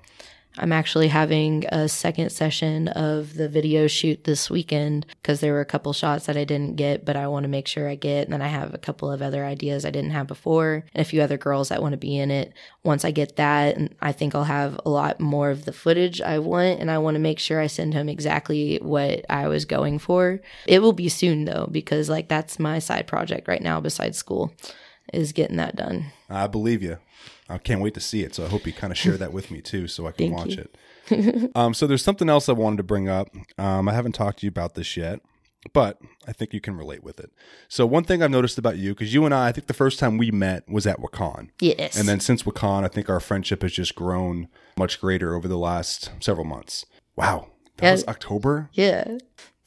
I'm 0.59 0.71
actually 0.71 1.07
having 1.07 1.65
a 1.67 1.87
second 1.87 2.31
session 2.31 2.87
of 2.89 3.35
the 3.35 3.47
video 3.47 3.87
shoot 3.87 4.23
this 4.23 4.49
weekend 4.49 5.05
because 5.21 5.39
there 5.39 5.53
were 5.53 5.61
a 5.61 5.65
couple 5.65 5.93
shots 5.93 6.25
that 6.25 6.37
I 6.37 6.43
didn't 6.43 6.75
get, 6.75 7.05
but 7.05 7.15
I 7.15 7.27
want 7.27 7.43
to 7.43 7.49
make 7.49 7.67
sure 7.67 7.87
I 7.87 7.95
get. 7.95 8.23
And 8.23 8.33
then 8.33 8.41
I 8.41 8.47
have 8.47 8.73
a 8.73 8.79
couple 8.79 9.11
of 9.11 9.21
other 9.21 9.45
ideas 9.45 9.85
I 9.85 9.91
didn't 9.91 10.11
have 10.11 10.27
before 10.27 10.85
and 10.93 11.01
a 11.01 11.05
few 11.05 11.21
other 11.21 11.37
girls 11.37 11.69
that 11.69 11.81
want 11.81 11.93
to 11.93 11.97
be 11.97 12.17
in 12.17 12.31
it. 12.31 12.53
Once 12.83 13.05
I 13.05 13.11
get 13.11 13.35
that, 13.35 13.77
I 14.01 14.11
think 14.11 14.33
I'll 14.33 14.43
have 14.43 14.79
a 14.85 14.89
lot 14.89 15.19
more 15.19 15.51
of 15.51 15.65
the 15.65 15.73
footage 15.73 16.21
I 16.21 16.39
want. 16.39 16.79
And 16.79 16.89
I 16.89 16.97
want 16.97 17.15
to 17.15 17.19
make 17.19 17.39
sure 17.39 17.59
I 17.59 17.67
send 17.67 17.93
him 17.93 18.09
exactly 18.09 18.77
what 18.81 19.25
I 19.29 19.47
was 19.47 19.65
going 19.65 19.99
for. 19.99 20.41
It 20.65 20.79
will 20.79 20.93
be 20.93 21.09
soon 21.09 21.45
though, 21.45 21.67
because 21.71 22.09
like 22.09 22.29
that's 22.29 22.59
my 22.59 22.79
side 22.79 23.05
project 23.07 23.47
right 23.47 23.61
now 23.61 23.79
besides 23.79 24.17
school 24.17 24.53
is 25.13 25.31
getting 25.31 25.57
that 25.57 25.75
done. 25.75 26.05
I 26.29 26.47
believe 26.47 26.81
you. 26.81 26.97
I 27.49 27.57
can't 27.57 27.81
wait 27.81 27.93
to 27.93 27.99
see 27.99 28.23
it. 28.23 28.35
So 28.35 28.45
I 28.45 28.47
hope 28.47 28.65
you 28.65 28.73
kind 28.73 28.91
of 28.91 28.97
share 28.97 29.17
that 29.17 29.31
with 29.33 29.51
me 29.51 29.61
too, 29.61 29.87
so 29.87 30.07
I 30.07 30.11
can 30.11 30.31
watch 30.31 30.55
you. 30.55 30.67
it. 31.09 31.51
um, 31.55 31.73
so 31.73 31.87
there's 31.87 32.03
something 32.03 32.29
else 32.29 32.49
I 32.49 32.53
wanted 32.53 32.77
to 32.77 32.83
bring 32.83 33.07
up. 33.07 33.29
Um, 33.57 33.87
I 33.87 33.93
haven't 33.93 34.13
talked 34.13 34.39
to 34.39 34.45
you 34.45 34.49
about 34.49 34.75
this 34.75 34.97
yet, 34.97 35.21
but 35.73 35.99
I 36.27 36.33
think 36.33 36.53
you 36.53 36.59
can 36.59 36.75
relate 36.75 37.03
with 37.03 37.19
it. 37.19 37.31
So 37.67 37.85
one 37.85 38.03
thing 38.03 38.21
I've 38.21 38.31
noticed 38.31 38.57
about 38.57 38.77
you, 38.77 38.93
because 38.93 39.13
you 39.13 39.25
and 39.25 39.33
I, 39.33 39.47
I 39.47 39.51
think 39.51 39.67
the 39.67 39.73
first 39.73 39.99
time 39.99 40.17
we 40.17 40.31
met 40.31 40.67
was 40.69 40.85
at 40.85 40.99
Wakaan. 40.99 41.49
Yes. 41.61 41.97
And 41.97 42.07
then 42.07 42.19
since 42.19 42.43
Wakaan, 42.43 42.83
I 42.83 42.89
think 42.89 43.09
our 43.09 43.19
friendship 43.19 43.61
has 43.61 43.71
just 43.71 43.95
grown 43.95 44.49
much 44.77 44.99
greater 44.99 45.33
over 45.33 45.47
the 45.47 45.57
last 45.57 46.11
several 46.19 46.45
months. 46.45 46.85
Wow. 47.15 47.47
That 47.77 47.91
was 47.91 48.07
October? 48.07 48.69
Yeah. 48.73 49.17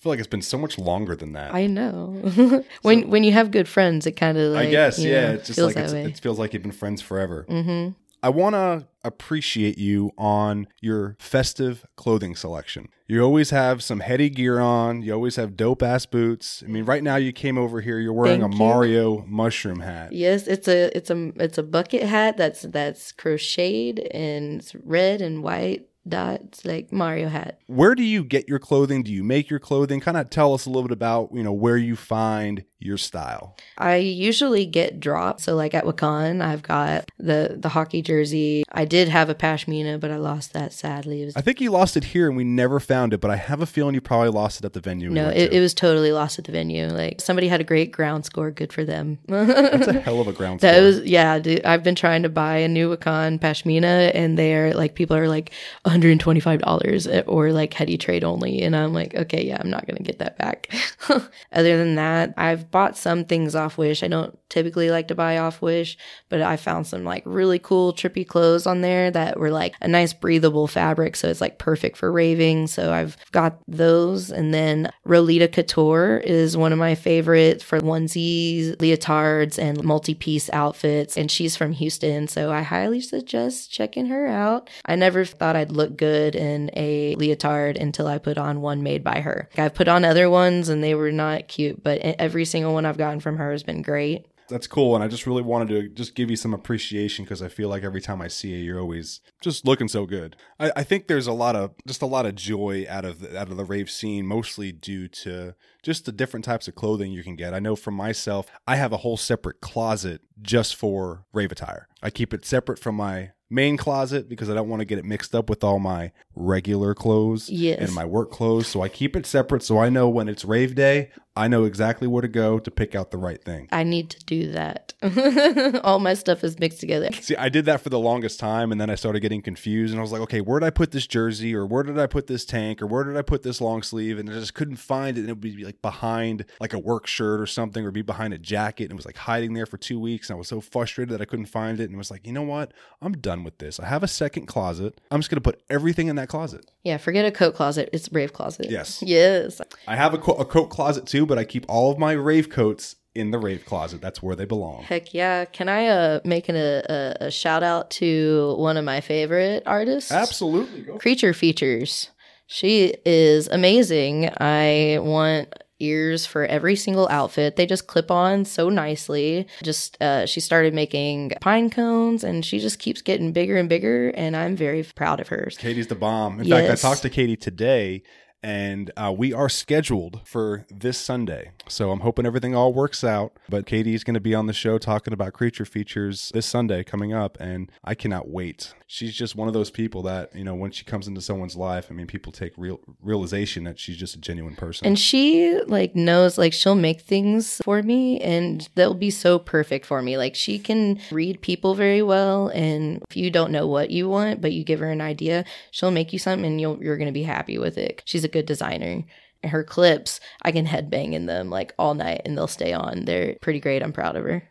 I 0.01 0.03
feel 0.03 0.13
like 0.13 0.19
it's 0.19 0.29
been 0.29 0.41
so 0.41 0.57
much 0.57 0.79
longer 0.79 1.15
than 1.15 1.35
that. 1.35 1.55
I 1.55 1.67
know. 1.67 2.65
when 2.83 3.03
so, 3.03 3.09
when 3.09 3.23
you 3.23 3.33
have 3.33 3.51
good 3.51 3.69
friends, 3.69 4.07
it 4.07 4.13
kind 4.13 4.39
of 4.39 4.55
like 4.55 4.69
I 4.69 4.71
guess 4.71 4.99
yeah, 4.99 5.27
know, 5.27 5.35
it's 5.35 5.49
just 5.49 5.59
like 5.59 5.77
it's, 5.77 5.93
it 5.93 6.19
feels 6.21 6.39
like 6.39 6.55
you've 6.55 6.63
been 6.63 6.73
friends 6.73 7.03
forever. 7.03 7.45
Mm-hmm. 7.51 7.91
I 8.23 8.29
want 8.31 8.55
to 8.55 8.87
appreciate 9.05 9.77
you 9.77 10.13
on 10.17 10.69
your 10.81 11.17
festive 11.19 11.85
clothing 11.97 12.35
selection. 12.35 12.89
You 13.09 13.23
always 13.23 13.51
have 13.51 13.83
some 13.83 14.01
heady 14.01 14.31
gear 14.31 14.59
on. 14.59 15.03
You 15.03 15.13
always 15.13 15.37
have 15.37 15.55
dope 15.55 15.83
ass 15.83 16.07
boots. 16.07 16.63
I 16.65 16.71
mean, 16.71 16.85
right 16.85 17.03
now 17.03 17.17
you 17.17 17.33
came 17.33 17.59
over 17.59 17.83
here. 17.83 17.99
You're 17.99 18.15
wearing 18.15 18.41
Thank 18.41 18.55
a 18.55 18.57
Mario 18.57 19.25
mushroom 19.27 19.81
hat. 19.81 20.13
Yes, 20.13 20.47
it's 20.47 20.67
a 20.67 20.97
it's 20.97 21.11
a 21.11 21.33
it's 21.37 21.59
a 21.59 21.63
bucket 21.63 22.05
hat 22.05 22.39
that's 22.39 22.63
that's 22.63 23.13
crocheted 23.13 24.09
and 24.13 24.61
it's 24.61 24.75
red 24.77 25.21
and 25.21 25.43
white 25.43 25.90
dots 26.09 26.65
like 26.65 26.93
Mario 26.93 27.29
hat. 27.29 27.61
Where 27.67 27.95
do 27.95 28.03
you 28.03 28.25
get 28.25 28.49
your 28.49 28.59
clothing? 28.59 29.03
Do 29.03 29.13
you 29.13 29.23
make 29.23 29.51
your 29.51 29.59
clothing? 29.59 30.01
Kind 30.01 30.17
of 30.17 30.31
tell 30.31 30.55
us 30.55 30.67
a 30.67 30.71
little 30.71 30.83
bit 30.83 30.93
about, 30.93 31.31
you 31.33 31.43
know, 31.43 31.53
where 31.53 31.77
you 31.77 31.97
find 31.97 32.65
your 32.81 32.97
style. 32.97 33.57
I 33.77 33.97
usually 33.97 34.65
get 34.65 35.01
dropped. 35.01 35.43
So 35.43 35.55
like 35.55 35.75
at 35.75 35.85
Wakaan, 35.85 36.43
I've 36.43 36.63
got 36.63 37.11
the 37.19 37.57
the 37.59 37.69
hockey 37.69 38.01
jersey. 38.01 38.65
I 38.73 38.87
did 38.87 39.09
have 39.09 39.29
a 39.29 39.35
pashmina, 39.35 40.01
but 40.01 40.11
I 40.11 40.17
lost 40.17 40.55
that 40.55 40.73
sadly. 40.73 41.27
Was, 41.27 41.37
I 41.37 41.43
think 41.43 41.61
you 41.61 41.71
lost 41.71 41.97
it 41.97 42.05
here 42.05 42.27
and 42.27 42.37
we 42.37 42.45
never 42.45 42.81
found 42.81 43.13
it, 43.13 43.21
but 43.21 43.31
I 43.31 43.37
have 43.37 43.61
a 43.61 43.67
feeling 43.67 43.95
you 43.95 44.01
probably 44.01 44.31
lost 44.31 44.61
it 44.61 44.65
at 44.65 44.73
the 44.73 44.81
venue. 44.81 45.11
No, 45.11 45.29
it, 45.29 45.53
it, 45.53 45.61
was 45.61 45.75
totally 45.75 46.11
lost 46.11 46.39
at 46.39 46.47
the 46.47 46.53
venue. 46.53 46.87
Like 46.87 47.21
somebody 47.21 47.49
had 47.49 47.61
a 47.61 47.65
great 47.65 47.93
ground 47.93 48.25
score, 48.25 48.51
good 48.51 48.73
for 48.73 48.85
them. 48.85 49.19
That's 49.27 49.87
a 49.87 50.01
hell 50.01 50.21
of 50.21 50.29
a 50.29 50.33
ground 50.33 50.61
score. 50.61 50.73
That 50.73 50.81
was 50.81 51.03
yeah, 51.03 51.39
dude, 51.39 51.65
I've 51.65 51.83
been 51.83 51.95
trying 51.95 52.23
to 52.23 52.31
buy 52.31 52.57
a 52.57 52.69
new 52.69 52.97
Wakaan 52.97 53.39
pashmina 53.39 54.11
and 54.15 54.39
they're 54.39 54.73
like 54.73 54.95
people 54.95 55.17
are 55.17 55.29
like, 55.29 55.53
$125 55.91 57.25
or 57.27 57.53
like 57.53 57.75
heady 57.75 57.99
trade 57.99 58.25
only. 58.25 58.63
And 58.63 58.75
I'm 58.75 58.93
like, 58.93 59.15
okay, 59.15 59.45
yeah, 59.45 59.59
I'm 59.61 59.71
not 59.71 59.87
going 59.87 59.97
to 59.97 60.03
get 60.03 60.19
that 60.19 60.39
back. 60.39 60.73
Other 61.53 61.77
than 61.77 61.97
that, 61.97 62.35
I've 62.37 62.71
bought 62.71 62.97
some 62.97 63.25
things 63.25 63.55
off 63.55 63.79
Wish. 63.79 64.03
I 64.03 64.09
don't 64.09 64.39
typically 64.51 64.91
like 64.91 65.09
to 65.09 65.15
buy 65.15 65.39
off 65.39 65.63
Wish, 65.63 65.97
but 66.29 66.43
I 66.43 66.57
found 66.57 66.87
some 66.87 67.05
like 67.05 67.23
really 67.25 67.59
cool 67.59 67.93
trippy 67.93 68.27
clothes 68.27 68.67
on 68.67 68.81
there 68.81 69.11
that 69.11 69.39
were 69.39 69.51
like 69.51 69.75
a 69.81 69.89
nice 69.89 70.13
breathable 70.13 70.67
fabric. 70.67 71.17
So 71.17 71.29
it's 71.29 71.41
like 71.41 71.59
perfect 71.59 71.97
for 71.97 72.13
raving. 72.13 72.67
So 72.67 72.93
I've 72.93 73.17
got 73.33 73.59
those. 73.67 74.31
And 74.31 74.53
then 74.53 74.91
Rolita 75.07 75.51
Couture 75.51 76.19
is 76.19 76.57
one 76.57 76.73
of 76.73 76.79
my 76.79 76.95
favorites 76.95 77.65
for 77.65 77.81
onesies, 77.81 78.77
leotards, 78.77 79.59
and 79.59 79.83
multi 79.83 80.15
piece 80.15 80.51
outfits. 80.53 81.17
And 81.17 81.31
she's 81.31 81.57
from 81.57 81.73
Houston. 81.73 82.29
So 82.29 82.53
I 82.53 82.63
highly 82.63 83.01
suggest 83.01 83.73
checking 83.73 84.07
her 84.07 84.27
out. 84.27 84.69
I 84.85 84.97
never 84.97 85.25
thought 85.25 85.57
I'd 85.57 85.73
look 85.73 85.97
good 85.97 86.35
in 86.35 86.71
a 86.75 87.15
leotard 87.17 87.77
until 87.77 88.07
I 88.07 88.19
put 88.19 88.39
on 88.39 88.61
one 88.61 88.83
made 88.83 89.05
by 89.05 89.21
her. 89.21 89.49
I've 89.57 89.75
put 89.75 89.89
on 89.89 90.05
other 90.05 90.29
ones 90.29 90.69
and 90.69 90.83
they 90.83 90.95
were 90.95 91.13
not 91.13 91.49
cute, 91.49 91.83
but 91.83 91.99
every 92.01 92.45
single 92.45 92.75
one 92.75 92.87
I've 92.87 92.99
gotten 92.99 93.21
from 93.21 93.37
her 93.37 93.53
has 93.53 93.63
been 93.63 93.83
great 93.83 94.27
that's 94.51 94.67
cool 94.67 94.95
and 94.95 95.03
i 95.03 95.09
just 95.09 95.27
really 95.27 95.43
wanted 95.43 95.69
to 95.69 95.89
just 95.89 96.15
give 96.15 96.29
you 96.29 96.37
some 96.37 96.53
appreciation 96.53 97.25
because 97.25 97.43
i 97.43 97.49
feel 97.49 97.69
like 97.69 97.83
every 97.83 98.01
time 98.01 98.21
i 98.21 98.29
see 98.29 98.49
you 98.49 98.59
you're 98.59 98.81
always 98.81 99.21
just 99.41 99.65
looking 99.65 99.89
so 99.89 100.05
good 100.05 100.37
I, 100.59 100.73
I, 100.77 100.83
think 100.83 101.07
there's 101.07 101.27
a 101.27 101.33
lot 101.33 101.57
of 101.57 101.73
just 101.87 102.03
a 102.03 102.07
lot 102.07 102.27
of 102.27 102.35
joy 102.35 102.85
out 102.89 103.05
of 103.05 103.21
the, 103.21 103.39
out 103.39 103.51
of 103.51 103.57
the 103.57 103.65
rave 103.65 103.91
scene 103.91 104.27
mostly 104.27 104.73
due 104.73 105.09
to 105.09 105.55
just 105.83 106.05
the 106.05 106.13
different 106.13 106.45
types 106.45 106.69
of 106.69 106.75
clothing 106.75 107.13
you 107.13 107.23
can 107.23 107.37
get 107.37 107.55
i 107.55 107.59
know 107.59 107.77
for 107.77 107.91
myself 107.91 108.51
i 108.67 108.77
have 108.77 108.93
a 108.93 108.99
whole 108.99 109.17
separate 109.17 109.61
closet 109.61 110.21
just 110.43 110.77
for 110.77 111.25
rave 111.33 111.53
attire 111.53 111.89
i 112.03 112.11
keep 112.11 112.35
it 112.35 112.45
separate 112.45 112.79
from 112.79 112.97
my 112.97 113.31
main 113.51 113.77
closet 113.77 114.29
because 114.29 114.49
I 114.49 114.55
don't 114.55 114.69
want 114.69 114.81
to 114.81 114.87
get 114.87 114.99
it 114.99 115.05
mixed 115.05 115.35
up 115.35 115.51
with 115.51 115.65
all 115.65 115.81
my 115.81 116.13
regular 116.35 116.95
clothes 116.95 117.51
yes. 117.51 117.81
and 117.81 117.93
my 117.93 118.05
work 118.05 118.31
clothes. 118.31 118.69
So 118.69 118.81
I 118.81 118.89
keep 118.89 119.17
it 119.17 119.27
separate 119.27 119.63
so 119.63 119.79
I 119.79 119.91
know 119.91 120.09
when 120.09 120.29
it's 120.29 120.45
rave 120.45 120.77
day, 120.77 121.11
I 121.41 121.49
know 121.49 121.65
exactly 121.65 122.07
where 122.07 122.21
to 122.21 122.29
go 122.29 122.59
to 122.59 122.71
pick 122.71 122.95
out 122.95 123.11
the 123.11 123.17
right 123.17 123.43
thing. 123.43 123.67
I 123.73 123.83
need 123.83 124.11
to 124.11 124.23
do 124.27 124.53
that. 124.53 124.93
all 125.83 125.99
my 125.99 126.13
stuff 126.13 126.45
is 126.45 126.59
mixed 126.59 126.81
together. 126.81 127.09
See, 127.13 127.35
I 127.35 127.49
did 127.49 127.65
that 127.65 127.81
for 127.81 127.89
the 127.89 127.99
longest 127.99 128.39
time 128.39 128.71
and 128.71 128.79
then 128.79 128.91
I 128.91 128.95
started 128.95 129.21
getting 129.21 129.41
confused 129.41 129.95
and 129.95 129.99
I 129.99 130.03
was 130.03 130.13
like, 130.13 130.21
okay, 130.21 130.43
where 130.43 130.61
did 130.61 130.67
I 130.67 130.71
put 130.71 130.91
this 130.91 131.07
jersey 131.07 131.55
or 131.55 131.65
where 131.65 131.83
did 131.83 131.99
I 131.99 132.07
put 132.07 132.27
this 132.27 132.45
tank 132.45 132.83
or 132.83 132.87
where 132.87 133.05
did 133.05 133.17
I 133.17 133.23
put 133.23 133.43
this 133.43 133.59
long 133.63 133.83
sleeve? 133.83 134.19
And 134.19 134.29
I 134.29 134.35
just 134.35 134.53
couldn't 134.53 134.77
find 134.77 135.17
it. 135.17 135.23
And 135.23 135.31
it 135.31 135.33
would 135.33 135.41
be 135.41 135.65
like 135.65 135.81
behind 135.81 136.45
like 136.61 136.75
a 136.75 136.79
work 136.79 137.07
shirt 137.07 137.41
or 137.41 137.47
something 137.47 137.87
or 137.87 137.91
be 137.91 138.03
behind 138.03 138.35
a 138.35 138.39
jacket 138.39 138.85
and 138.85 138.93
it 138.93 138.97
was 138.97 139.07
like 139.07 139.17
hiding 139.17 139.55
there 139.55 139.65
for 139.65 139.79
two 139.79 139.99
weeks. 139.99 140.29
And 140.29 140.37
I 140.37 140.39
was 140.39 140.49
so 140.49 140.61
frustrated 140.61 141.15
that 141.15 141.23
I 141.23 141.25
couldn't 141.25 141.47
find 141.47 141.81
it 141.81 141.85
and 141.85 141.95
it 141.95 141.99
was 141.99 142.11
like, 142.11 142.27
you 142.27 142.35
know 142.35 142.43
what? 142.43 142.75
I'm 143.01 143.13
done 143.13 143.45
with 143.45 143.57
this. 143.57 143.81
I 143.81 143.87
have 143.87 144.03
a 144.03 144.09
second 144.09 144.45
closet. 144.45 145.01
I'm 145.11 145.21
just 145.21 145.31
going 145.31 145.43
to 145.43 145.51
put 145.51 145.63
everything 145.71 146.09
in 146.09 146.17
that 146.17 146.29
closet. 146.29 146.71
Yeah, 146.83 146.99
forget 146.99 147.25
a 147.25 147.31
coat 147.31 147.55
closet. 147.55 147.89
It's 147.95 148.09
a 148.09 148.11
brave 148.11 148.35
closet. 148.35 148.67
Yes. 148.69 149.03
Yes. 149.03 149.63
I 149.89 149.97
have 149.97 150.13
a, 150.13 150.19
co- 150.19 150.35
a 150.35 150.45
coat 150.45 150.67
closet 150.67 151.07
too, 151.07 151.25
but 151.31 151.39
I 151.39 151.45
keep 151.45 151.65
all 151.69 151.91
of 151.91 151.99
my 151.99 152.13
rave 152.13 152.51
coats 152.51 152.97
in 153.15 153.31
the 153.31 153.39
rave 153.39 153.65
closet. 153.65 154.01
That's 154.03 154.23
where 154.23 154.37
they 154.37 154.45
belong. 154.45 154.83
Heck 154.83 155.15
yeah. 155.15 155.47
Can 155.47 155.69
I 155.69 155.87
uh 155.87 156.21
make 156.25 156.49
an, 156.51 156.57
a, 156.57 157.17
a 157.23 157.31
shout 157.31 157.63
out 157.63 157.91
to 157.93 158.55
one 158.59 158.77
of 158.77 158.85
my 158.85 159.01
favorite 159.01 159.63
artists? 159.65 160.13
Absolutely. 160.13 160.83
Go. 160.83 160.99
Creature 160.99 161.33
Features. 161.35 162.11
She 162.47 162.95
is 163.07 163.47
amazing. 163.49 164.29
I 164.41 164.99
want 165.01 165.55
ears 165.79 166.27
for 166.27 166.45
every 166.45 166.77
single 166.77 167.09
outfit. 167.09 167.57
They 167.57 167.65
just 167.65 167.87
clip 167.87 168.11
on 168.11 168.45
so 168.45 168.69
nicely. 168.69 169.47
Just 169.63 169.97
uh, 170.03 170.27
she 170.27 170.41
started 170.41 170.75
making 170.75 171.33
pine 171.41 171.71
cones, 171.71 172.23
and 172.23 172.45
she 172.45 172.59
just 172.59 172.79
keeps 172.79 173.03
getting 173.03 173.33
bigger 173.33 173.57
and 173.57 173.69
bigger. 173.69 174.11
And 174.11 174.37
I'm 174.37 174.57
very 174.57 174.83
proud 174.83 175.21
of 175.21 175.29
her. 175.29 175.49
Katie's 175.59 175.87
the 175.87 175.95
bomb. 175.95 176.41
In 176.41 176.47
Yes. 176.47 176.69
fact, 176.69 176.85
I 176.85 176.89
talked 176.89 177.03
to 177.03 177.09
Katie 177.11 177.37
today. 177.37 178.03
And 178.43 178.91
uh, 178.97 179.15
we 179.17 179.33
are 179.33 179.49
scheduled 179.49 180.21
for 180.25 180.67
this 180.71 180.99
Sunday. 180.99 181.51
So 181.69 181.91
I'm 181.91 182.01
hoping 182.01 182.27
everything 182.27 182.55
all 182.55 182.73
works 182.73 183.05
out. 183.05 183.33
But 183.49 183.67
Katie's 183.67 184.05
going 184.05 184.15
to 184.15 184.21
be 184.21 184.35
on 184.35 184.47
the 184.47 184.53
show 184.53 184.79
talking 184.79 185.13
about 185.13 185.33
creature 185.33 185.65
features 185.65 186.31
this 186.33 186.47
Sunday 186.47 186.83
coming 186.83 187.13
up. 187.13 187.37
And 187.41 187.71
I 187.85 187.95
cannot 187.95 188.29
wait. 188.29 188.75
She's 188.87 189.15
just 189.15 189.37
one 189.37 189.47
of 189.47 189.55
those 189.55 189.71
people 189.71 190.03
that, 190.03 190.35
you 190.35 190.43
know, 190.43 190.55
when 190.55 190.73
she 190.73 190.85
comes 190.85 191.07
into 191.07 191.21
someone's 191.21 191.55
life, 191.55 191.89
I 191.91 191.95
mean, 191.95 192.07
people 192.07 192.33
take 192.33 192.53
real 192.57 192.81
realization 193.03 193.65
that 193.65 193.79
she's 193.79 193.97
just 193.97 194.17
a 194.17 194.19
genuine 194.19 194.57
person. 194.57 194.87
And 194.87 194.99
she 194.99 195.61
like 195.67 195.95
knows 195.95 196.39
like 196.39 196.53
she'll 196.53 196.75
make 196.75 197.03
things 197.03 197.61
for 197.63 197.83
me 197.83 198.21
and 198.21 198.69
they'll 198.75 198.95
be 198.95 199.11
so 199.11 199.39
perfect 199.39 199.87
for 199.87 200.03
me. 200.03 200.17
Like 200.17 200.35
she 200.35 200.59
can 200.59 200.99
read 201.13 201.41
people 201.41 201.75
very 201.75 202.03
well 202.03 202.49
and 202.49 203.03
if 203.09 203.17
you 203.17 203.31
don't 203.31 203.53
know 203.53 203.67
what 203.67 203.91
you 203.91 204.09
want 204.09 204.41
but 204.41 204.53
you 204.53 204.65
give 204.65 204.81
her 204.81 204.91
an 204.91 205.01
idea, 205.01 205.45
she'll 205.71 205.91
make 205.91 206.13
you 206.13 206.19
something 206.19 206.45
and 206.45 206.61
you'll 206.61 206.83
you're 206.83 206.97
going 206.97 207.07
to 207.07 207.13
be 207.13 207.23
happy 207.23 207.59
with 207.59 207.79
it. 207.79 208.03
She's 208.07 208.25
a 208.25 208.30
good 208.33 208.47
designer. 208.47 209.05
Her 209.43 209.65
clips, 209.65 210.21
I 210.43 210.53
can 210.53 210.67
headbang 210.67 211.13
in 211.15 211.27
them 211.27 211.49
like 211.49 211.75
all 211.79 211.95
night 211.95 212.23
and 212.25 212.37
they'll 212.37 212.47
stay 212.47 212.73
on. 212.73 213.07
They're 213.07 213.37
pretty 213.41 213.61
great. 213.61 213.83
I'm 213.83 213.93
proud 213.93 214.17
of 214.17 214.25
her. 214.25 214.43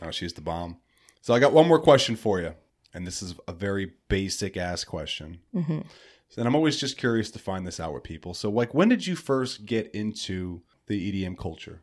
Oh, 0.00 0.10
she's 0.10 0.32
the 0.32 0.40
bomb. 0.40 0.78
So 1.20 1.32
I 1.32 1.38
got 1.38 1.52
one 1.52 1.68
more 1.68 1.78
question 1.78 2.16
for 2.16 2.40
you, 2.40 2.54
and 2.92 3.06
this 3.06 3.22
is 3.22 3.36
a 3.46 3.52
very 3.52 3.92
basic 4.08 4.56
ass 4.56 4.82
question. 4.82 5.38
hmm 5.54 5.80
And 6.36 6.46
I'm 6.46 6.56
always 6.56 6.78
just 6.78 6.98
curious 6.98 7.30
to 7.30 7.38
find 7.38 7.64
this 7.64 7.78
out 7.78 7.94
with 7.94 8.02
people. 8.02 8.34
So, 8.34 8.50
like, 8.50 8.74
when 8.74 8.88
did 8.88 9.06
you 9.06 9.14
first 9.14 9.64
get 9.64 9.94
into 9.94 10.62
the 10.86 11.24
EDM 11.24 11.38
culture? 11.38 11.82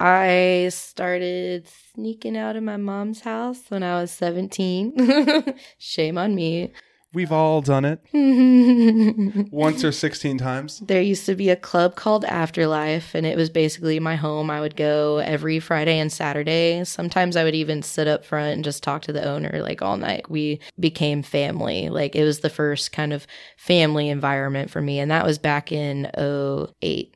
I 0.00 0.68
started 0.72 1.68
sneaking 1.94 2.36
out 2.36 2.56
of 2.56 2.62
my 2.62 2.76
mom's 2.76 3.20
house 3.20 3.62
when 3.68 3.82
I 3.82 4.00
was 4.00 4.10
17. 4.12 5.54
Shame 5.78 6.18
on 6.18 6.34
me. 6.34 6.72
We've 7.14 7.32
all 7.32 7.62
done 7.62 7.86
it 7.86 8.00
once 9.50 9.82
or 9.82 9.92
16 9.92 10.36
times. 10.36 10.80
There 10.80 11.00
used 11.00 11.24
to 11.24 11.34
be 11.34 11.48
a 11.48 11.56
club 11.56 11.94
called 11.94 12.26
Afterlife, 12.26 13.14
and 13.14 13.24
it 13.24 13.36
was 13.36 13.48
basically 13.48 13.98
my 13.98 14.14
home. 14.16 14.50
I 14.50 14.60
would 14.60 14.76
go 14.76 15.18
every 15.18 15.58
Friday 15.58 15.98
and 15.98 16.12
Saturday. 16.12 16.84
Sometimes 16.84 17.34
I 17.34 17.44
would 17.44 17.54
even 17.54 17.82
sit 17.82 18.08
up 18.08 18.26
front 18.26 18.54
and 18.54 18.64
just 18.64 18.82
talk 18.82 19.00
to 19.02 19.12
the 19.12 19.26
owner 19.26 19.62
like 19.62 19.80
all 19.80 19.96
night. 19.96 20.30
We 20.30 20.60
became 20.78 21.22
family. 21.22 21.88
Like 21.88 22.14
it 22.14 22.24
was 22.24 22.40
the 22.40 22.50
first 22.50 22.92
kind 22.92 23.14
of 23.14 23.26
family 23.56 24.10
environment 24.10 24.70
for 24.70 24.82
me, 24.82 24.98
and 24.98 25.10
that 25.10 25.24
was 25.24 25.38
back 25.38 25.72
in 25.72 26.10
08. 26.14 27.14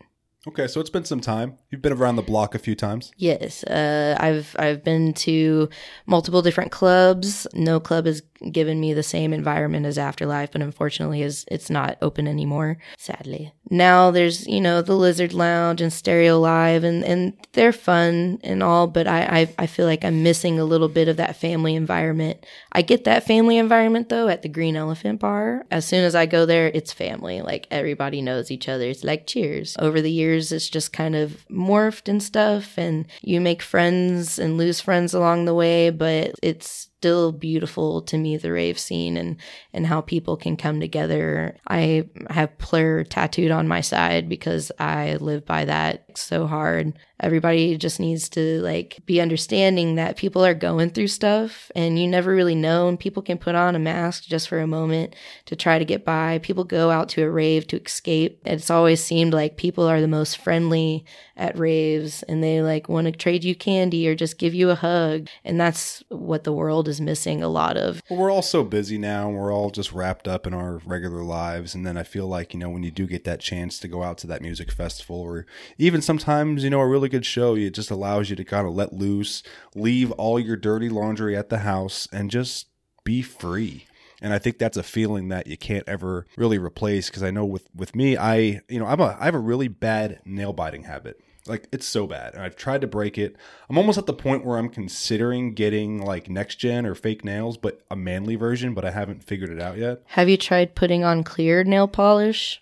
Okay, 0.48 0.66
so 0.66 0.81
it's 0.81 0.90
been 0.90 1.05
some 1.05 1.20
time. 1.20 1.57
You've 1.70 1.83
been 1.83 1.92
around 1.92 2.16
the 2.16 2.22
block 2.22 2.55
a 2.57 2.59
few 2.59 2.74
times. 2.74 3.12
Yes, 3.16 3.62
uh, 3.64 4.16
I've 4.18 4.57
I've 4.59 4.83
been 4.83 5.12
to 5.14 5.68
multiple 6.07 6.42
different 6.42 6.72
clubs. 6.72 7.46
No 7.55 7.78
club 7.78 8.07
has 8.07 8.22
given 8.50 8.81
me 8.81 8.92
the 8.92 9.05
same 9.05 9.33
environment 9.33 9.87
as 9.87 9.98
Afterlife, 9.98 10.50
but 10.50 10.62
unfortunately, 10.62 11.22
is 11.22 11.44
it's 11.48 11.70
not 11.70 11.96
open 12.02 12.26
anymore. 12.26 12.78
Sadly, 12.98 13.52
now 13.70 14.11
there's 14.11 14.44
you 14.48 14.61
know 14.61 14.83
the 14.83 14.96
Lizard 14.96 15.33
Lounge 15.33 15.81
and 15.81 15.92
Stereo 15.92 16.40
Live, 16.40 16.83
and 16.83 17.05
and 17.05 17.35
they're 17.52 17.72
fun 17.72 18.40
and 18.42 18.64
all, 18.64 18.88
but 18.88 19.07
I 19.07 19.22
I, 19.42 19.55
I 19.59 19.66
feel 19.66 19.87
like 19.87 20.05
I'm 20.05 20.24
missing 20.24 20.59
a 20.59 20.64
little 20.64 20.88
bit 20.88 21.07
of 21.07 21.18
that 21.18 21.37
family 21.37 21.76
environment. 21.76 22.44
I 22.72 22.83
get 22.83 23.05
that 23.05 23.24
family 23.24 23.59
environment 23.59 24.09
though 24.09 24.26
at 24.26 24.42
the 24.42 24.48
Green 24.48 24.74
Elephant 24.74 25.20
Bar. 25.20 25.66
As 25.70 25.85
soon 25.85 26.02
as 26.02 26.16
I 26.16 26.26
go 26.26 26.46
there, 26.46 26.66
it's 26.66 26.92
family. 26.92 27.42
Like 27.42 27.68
everybody 27.70 28.20
knows 28.22 28.50
each 28.50 28.68
other. 28.68 28.87
It's 28.87 29.05
like 29.05 29.28
Cheers. 29.28 29.76
Over 29.78 30.00
the 30.00 30.11
years, 30.11 30.32
it's 30.33 30.68
just 30.68 30.92
kind 30.92 31.14
of 31.14 31.45
morphed 31.51 32.09
and 32.09 32.23
stuff, 32.23 32.79
and 32.79 33.07
you 33.21 33.40
make 33.40 33.61
friends 33.61 34.38
and 34.38 34.57
lose 34.57 34.81
friends 34.81 35.12
along 35.12 35.45
the 35.45 35.55
way, 35.55 35.90
but 35.90 36.35
it's 36.42 36.88
still 37.03 37.33
beautiful 37.33 38.01
to 38.01 38.17
me 38.17 38.37
the 38.37 38.53
rave 38.53 38.79
scene 38.79 39.17
and 39.17 39.37
and 39.73 39.85
how 39.85 40.01
people 40.01 40.37
can 40.37 40.57
come 40.57 40.79
together. 40.79 41.57
I 41.67 42.09
have 42.31 42.57
plur 42.59 43.03
tattooed 43.03 43.51
on 43.51 43.67
my 43.67 43.81
side 43.81 44.29
because 44.29 44.71
i 44.79 45.17
live 45.17 45.45
by 45.45 45.65
that 45.65 46.17
so 46.17 46.47
hard. 46.47 46.93
Everybody 47.19 47.77
just 47.77 47.99
needs 47.99 48.29
to 48.31 48.61
like 48.62 49.01
be 49.05 49.21
understanding 49.21 49.97
that 49.97 50.17
people 50.17 50.45
are 50.45 50.55
going 50.55 50.91
through 50.91 51.09
stuff 51.09 51.73
and 51.75 51.99
you 51.99 52.07
never 52.07 52.33
really 52.35 52.55
know 52.55 52.88
and 52.88 52.99
people 52.99 53.23
can 53.23 53.38
put 53.38 53.55
on 53.55 53.75
a 53.75 53.81
mask 53.81 54.25
just 54.25 54.49
for 54.49 54.61
a 54.61 54.67
moment 54.67 55.15
to 55.47 55.57
try 55.57 55.79
to 55.79 55.85
get 55.85 56.05
by. 56.05 56.38
People 56.38 56.65
go 56.65 56.91
out 56.91 57.09
to 57.11 57.23
a 57.23 57.31
rave 57.31 57.67
to 57.69 57.81
escape. 57.81 58.41
It's 58.45 58.71
always 58.71 59.03
seemed 59.03 59.33
like 59.33 59.57
people 59.57 59.85
are 59.88 60.01
the 60.01 60.09
most 60.09 60.38
friendly 60.38 61.05
at 61.37 61.59
raves 61.59 62.23
and 62.25 62.43
they 62.43 62.62
like 62.62 62.88
want 62.88 63.07
to 63.07 63.12
trade 63.12 63.45
you 63.45 63.55
candy 63.55 64.07
or 64.09 64.15
just 64.15 64.38
give 64.38 64.55
you 64.55 64.71
a 64.71 64.77
hug. 64.77 65.29
And 65.45 65.61
that's 65.61 66.03
what 66.09 66.45
the 66.45 66.53
world 66.53 66.88
is 66.88 66.91
missing 67.00 67.42
a 67.42 67.48
lot 67.48 67.76
of 67.76 68.02
Well, 68.09 68.18
we're 68.18 68.31
all 68.31 68.42
so 68.42 68.64
busy 68.64 68.98
now, 68.98 69.28
and 69.28 69.37
we're 69.37 69.52
all 69.52 69.70
just 69.70 69.92
wrapped 69.92 70.28
up 70.28 70.46
in 70.46 70.55
our 70.55 70.81
regular 70.85 71.22
lives. 71.22 71.74
And 71.74 71.87
then 71.87 71.96
I 71.96 72.02
feel 72.02 72.26
like, 72.26 72.52
you 72.52 72.61
know, 72.61 72.70
when 72.70 72.83
you 72.83 72.90
do 72.90 73.07
get 73.07 73.24
that 73.24 73.40
chance 73.40 73.78
to 73.81 73.88
go 73.88 74.02
out 74.02 74.18
to 74.18 74.26
that 74.28 74.42
music 74.42 74.70
festival, 74.70 75.20
or 75.20 75.46
even 75.78 76.02
sometimes, 76.02 76.64
you 76.64 76.70
know, 76.70 76.81
a 76.81 76.87
really 76.87 77.09
good 77.09 77.26
show, 77.26 77.55
it 77.55 77.70
just 77.74 77.90
allows 77.90 78.31
you 78.31 78.37
to 78.37 78.44
kind 78.44 78.66
of 78.66 78.74
let 78.74 78.92
loose, 78.92 79.42
leave 79.74 80.11
all 80.12 80.38
your 80.38 80.57
dirty 80.57 80.88
laundry 80.88 81.37
at 81.37 81.48
the 81.48 81.59
house, 81.59 82.09
and 82.12 82.31
just 82.31 82.66
be 83.05 83.22
free. 83.22 83.87
And 84.20 84.33
I 84.33 84.38
think 84.38 84.59
that's 84.59 84.76
a 84.76 84.85
feeling 84.85 85.28
that 85.28 85.48
you 85.48 85.57
can't 85.57 85.88
ever 85.88 86.26
really 86.37 86.57
replace 86.57 87.09
because 87.09 87.24
I 87.24 87.33
know 87.33 87.44
with 87.44 87.66
with 87.74 87.96
me, 87.96 88.16
I 88.16 88.61
you 88.68 88.78
know 88.78 88.87
I'm 88.87 89.00
a 89.00 89.16
I 89.18 89.24
have 89.24 89.35
a 89.35 89.40
really 89.40 89.66
bad 89.66 90.20
nail 90.24 90.52
biting 90.52 90.85
habit. 90.85 91.20
Like 91.46 91.68
it's 91.72 91.87
so 91.87 92.07
bad. 92.07 92.35
And 92.35 92.42
I've 92.42 92.57
tried 92.57 92.81
to 92.83 92.87
break 92.87 93.18
it. 93.18 93.37
I'm 93.68 93.78
almost 93.78 93.98
at 93.98 94.07
the 94.07 94.12
point 94.12 94.44
where 94.44 94.59
I'm 94.59 94.68
considering 94.68 95.55
getting 95.55 96.00
like 96.00 96.31
next 96.31 96.57
gen 96.57 96.87
or 96.87 96.94
fake 96.94 97.24
nails, 97.24 97.57
but 97.57 97.81
a 97.90 97.96
manly 97.96 98.37
version, 98.37 98.74
but 98.74 98.85
I 98.85 98.90
haven't 98.90 99.24
figured 99.24 99.50
it 99.50 99.61
out 99.61 99.76
yet. 99.76 100.02
Have 100.07 100.28
you 100.28 100.37
tried 100.37 100.74
putting 100.74 101.05
on 101.05 101.24
clear 101.24 101.64
nail 101.64 101.88
polish? 101.88 102.61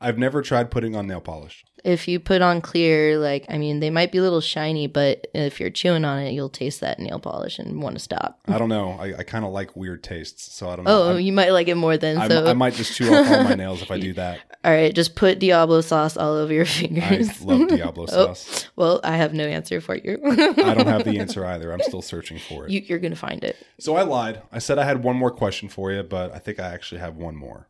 I've 0.00 0.18
never 0.18 0.42
tried 0.42 0.70
putting 0.70 0.94
on 0.94 1.06
nail 1.06 1.20
polish. 1.22 1.64
If 1.84 2.08
you 2.08 2.18
put 2.18 2.40
on 2.40 2.62
clear, 2.62 3.18
like, 3.18 3.44
I 3.50 3.58
mean, 3.58 3.80
they 3.80 3.90
might 3.90 4.10
be 4.10 4.16
a 4.16 4.22
little 4.22 4.40
shiny, 4.40 4.86
but 4.86 5.26
if 5.34 5.60
you're 5.60 5.68
chewing 5.68 6.02
on 6.06 6.18
it, 6.18 6.32
you'll 6.32 6.48
taste 6.48 6.80
that 6.80 6.98
nail 6.98 7.18
polish 7.18 7.58
and 7.58 7.82
want 7.82 7.94
to 7.96 8.00
stop. 8.00 8.40
I 8.48 8.56
don't 8.56 8.70
know. 8.70 8.92
I, 8.92 9.18
I 9.18 9.22
kind 9.22 9.44
of 9.44 9.52
like 9.52 9.76
weird 9.76 10.02
tastes, 10.02 10.50
so 10.54 10.70
I 10.70 10.76
don't 10.76 10.86
know. 10.86 11.02
Oh, 11.02 11.08
I'm- 11.10 11.20
you 11.20 11.30
might 11.32 11.50
like 11.50 11.68
it 11.68 11.74
more 11.74 11.98
than 11.98 12.16
I, 12.16 12.26
so. 12.28 12.46
I 12.46 12.54
might 12.54 12.72
just 12.72 12.96
chew 12.96 13.14
off 13.14 13.28
all 13.30 13.44
my 13.44 13.54
nails 13.56 13.82
if 13.82 13.90
I 13.90 14.00
do 14.00 14.14
that. 14.14 14.40
All 14.64 14.72
right, 14.72 14.94
just 14.94 15.14
put 15.14 15.38
Diablo 15.38 15.82
sauce 15.82 16.16
all 16.16 16.32
over 16.32 16.54
your 16.54 16.64
fingers. 16.64 17.42
I 17.42 17.44
love 17.44 17.68
Diablo 17.68 18.04
Oh. 18.08 18.32
sauce. 18.32 18.66
well, 18.76 19.00
I 19.04 19.18
have 19.18 19.34
no 19.34 19.44
answer 19.44 19.82
for 19.82 19.94
you. 19.94 20.18
I 20.24 20.72
don't 20.72 20.86
have 20.86 21.04
the 21.04 21.18
answer 21.20 21.44
either. 21.44 21.70
I'm 21.70 21.82
still 21.82 22.00
searching 22.00 22.38
for 22.38 22.64
it. 22.64 22.70
you 22.70 22.80
you're 22.86 22.98
gonna 22.98 23.14
find 23.14 23.44
it. 23.44 23.58
So 23.78 23.94
I 23.94 24.04
lied. 24.04 24.40
I 24.50 24.58
said 24.58 24.78
I 24.78 24.84
had 24.84 25.02
one 25.04 25.16
more 25.16 25.30
question 25.30 25.68
for 25.68 25.92
you, 25.92 26.02
but 26.02 26.34
I 26.34 26.38
think 26.38 26.58
I 26.58 26.72
actually 26.72 27.02
have 27.02 27.16
one 27.16 27.36
more. 27.36 27.68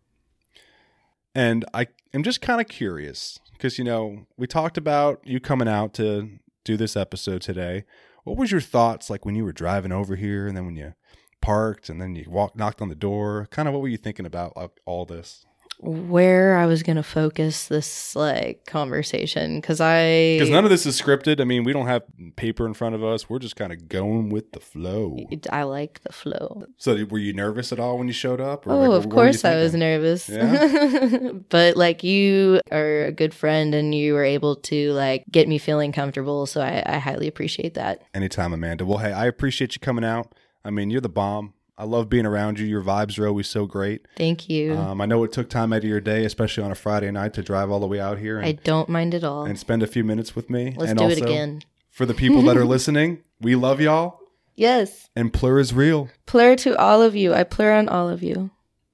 And 1.34 1.64
I 1.74 1.88
am 2.12 2.22
just 2.22 2.40
kind 2.40 2.60
of 2.60 2.68
curious 2.68 3.40
because, 3.64 3.78
you 3.78 3.84
know, 3.84 4.26
we 4.36 4.46
talked 4.46 4.76
about 4.76 5.22
you 5.24 5.40
coming 5.40 5.68
out 5.68 5.94
to 5.94 6.28
do 6.64 6.76
this 6.76 6.98
episode 6.98 7.40
today. 7.40 7.84
What 8.24 8.36
was 8.36 8.50
your 8.50 8.60
thoughts 8.60 9.08
like 9.08 9.24
when 9.24 9.36
you 9.36 9.42
were 9.42 9.54
driving 9.54 9.90
over 9.90 10.16
here 10.16 10.46
and 10.46 10.54
then 10.54 10.66
when 10.66 10.76
you 10.76 10.92
parked 11.40 11.88
and 11.88 11.98
then 11.98 12.14
you 12.14 12.26
walked, 12.28 12.56
knocked 12.56 12.82
on 12.82 12.90
the 12.90 12.94
door? 12.94 13.48
Kind 13.50 13.66
of 13.66 13.72
what 13.72 13.80
were 13.80 13.88
you 13.88 13.96
thinking 13.96 14.26
about 14.26 14.54
like, 14.54 14.68
all 14.84 15.06
this? 15.06 15.46
Where 15.80 16.56
I 16.56 16.66
was 16.66 16.82
gonna 16.82 17.02
focus 17.02 17.68
this 17.68 18.14
like 18.16 18.64
conversation 18.66 19.60
because 19.60 19.80
I 19.80 20.34
Because 20.34 20.50
none 20.50 20.64
of 20.64 20.70
this 20.70 20.86
is 20.86 21.00
scripted. 21.00 21.40
I 21.40 21.44
mean, 21.44 21.64
we 21.64 21.72
don't 21.72 21.86
have 21.86 22.02
paper 22.36 22.66
in 22.66 22.74
front 22.74 22.94
of 22.94 23.04
us. 23.04 23.28
We're 23.28 23.38
just 23.38 23.56
kind 23.56 23.72
of 23.72 23.88
going 23.88 24.30
with 24.30 24.52
the 24.52 24.60
flow. 24.60 25.18
I 25.50 25.64
like 25.64 26.00
the 26.02 26.12
flow. 26.12 26.64
So, 26.76 27.04
were 27.10 27.18
you 27.18 27.32
nervous 27.32 27.72
at 27.72 27.78
all 27.80 27.98
when 27.98 28.06
you 28.06 28.12
showed 28.14 28.40
up? 28.40 28.66
Or, 28.66 28.72
Oh, 28.72 28.78
like, 28.78 28.86
of 28.86 28.92
what 28.92 29.14
were 29.16 29.24
you 29.26 29.32
course 29.32 29.44
I 29.44 29.56
was 29.56 29.74
nervous. 29.74 30.28
Yeah? 30.28 31.30
but 31.48 31.76
like 31.76 32.02
you 32.02 32.60
are 32.70 33.04
a 33.04 33.12
good 33.12 33.34
friend 33.34 33.74
and 33.74 33.94
you 33.94 34.14
were 34.14 34.24
able 34.24 34.56
to 34.56 34.92
like 34.92 35.24
get 35.30 35.48
me 35.48 35.58
feeling 35.58 35.92
comfortable. 35.92 36.46
So 36.46 36.60
I, 36.60 36.82
I 36.86 36.98
highly 36.98 37.28
appreciate 37.28 37.74
that. 37.74 38.02
Anytime, 38.14 38.52
Amanda. 38.52 38.86
Well, 38.86 38.98
hey, 38.98 39.12
I 39.12 39.26
appreciate 39.26 39.74
you 39.74 39.80
coming 39.80 40.04
out. 40.04 40.34
I 40.64 40.70
mean, 40.70 40.90
you're 40.90 41.00
the 41.00 41.08
bomb. 41.08 41.52
I 41.76 41.84
love 41.84 42.08
being 42.08 42.26
around 42.26 42.58
you. 42.58 42.66
Your 42.66 42.82
vibes 42.82 43.18
are 43.18 43.26
always 43.26 43.48
so 43.48 43.66
great. 43.66 44.06
Thank 44.16 44.48
you. 44.48 44.74
Um, 44.74 45.00
I 45.00 45.06
know 45.06 45.24
it 45.24 45.32
took 45.32 45.50
time 45.50 45.72
out 45.72 45.78
of 45.78 45.84
your 45.84 46.00
day, 46.00 46.24
especially 46.24 46.62
on 46.62 46.70
a 46.70 46.76
Friday 46.76 47.10
night, 47.10 47.34
to 47.34 47.42
drive 47.42 47.70
all 47.70 47.80
the 47.80 47.86
way 47.86 47.98
out 48.00 48.18
here 48.18 48.40
I 48.40 48.52
don't 48.52 48.88
mind 48.88 49.14
at 49.14 49.24
all. 49.24 49.44
and 49.44 49.58
spend 49.58 49.82
a 49.82 49.86
few 49.86 50.04
minutes 50.04 50.36
with 50.36 50.48
me. 50.48 50.74
Let's 50.76 50.90
and 50.90 50.98
do 50.98 51.04
also, 51.04 51.16
it 51.16 51.22
again. 51.22 51.62
For 51.90 52.06
the 52.06 52.14
people 52.14 52.42
that 52.42 52.56
are 52.56 52.64
listening, 52.76 53.22
we 53.40 53.56
love 53.56 53.80
y'all. 53.80 54.20
Yes. 54.54 55.08
And 55.16 55.32
Plur 55.32 55.58
is 55.58 55.74
real. 55.74 56.10
Plur 56.26 56.54
to 56.56 56.76
all 56.76 57.02
of 57.02 57.16
you. 57.16 57.34
I 57.34 57.42
plur 57.42 57.76
on 57.76 57.88
all 57.88 58.08
of 58.08 58.22
you. 58.22 58.50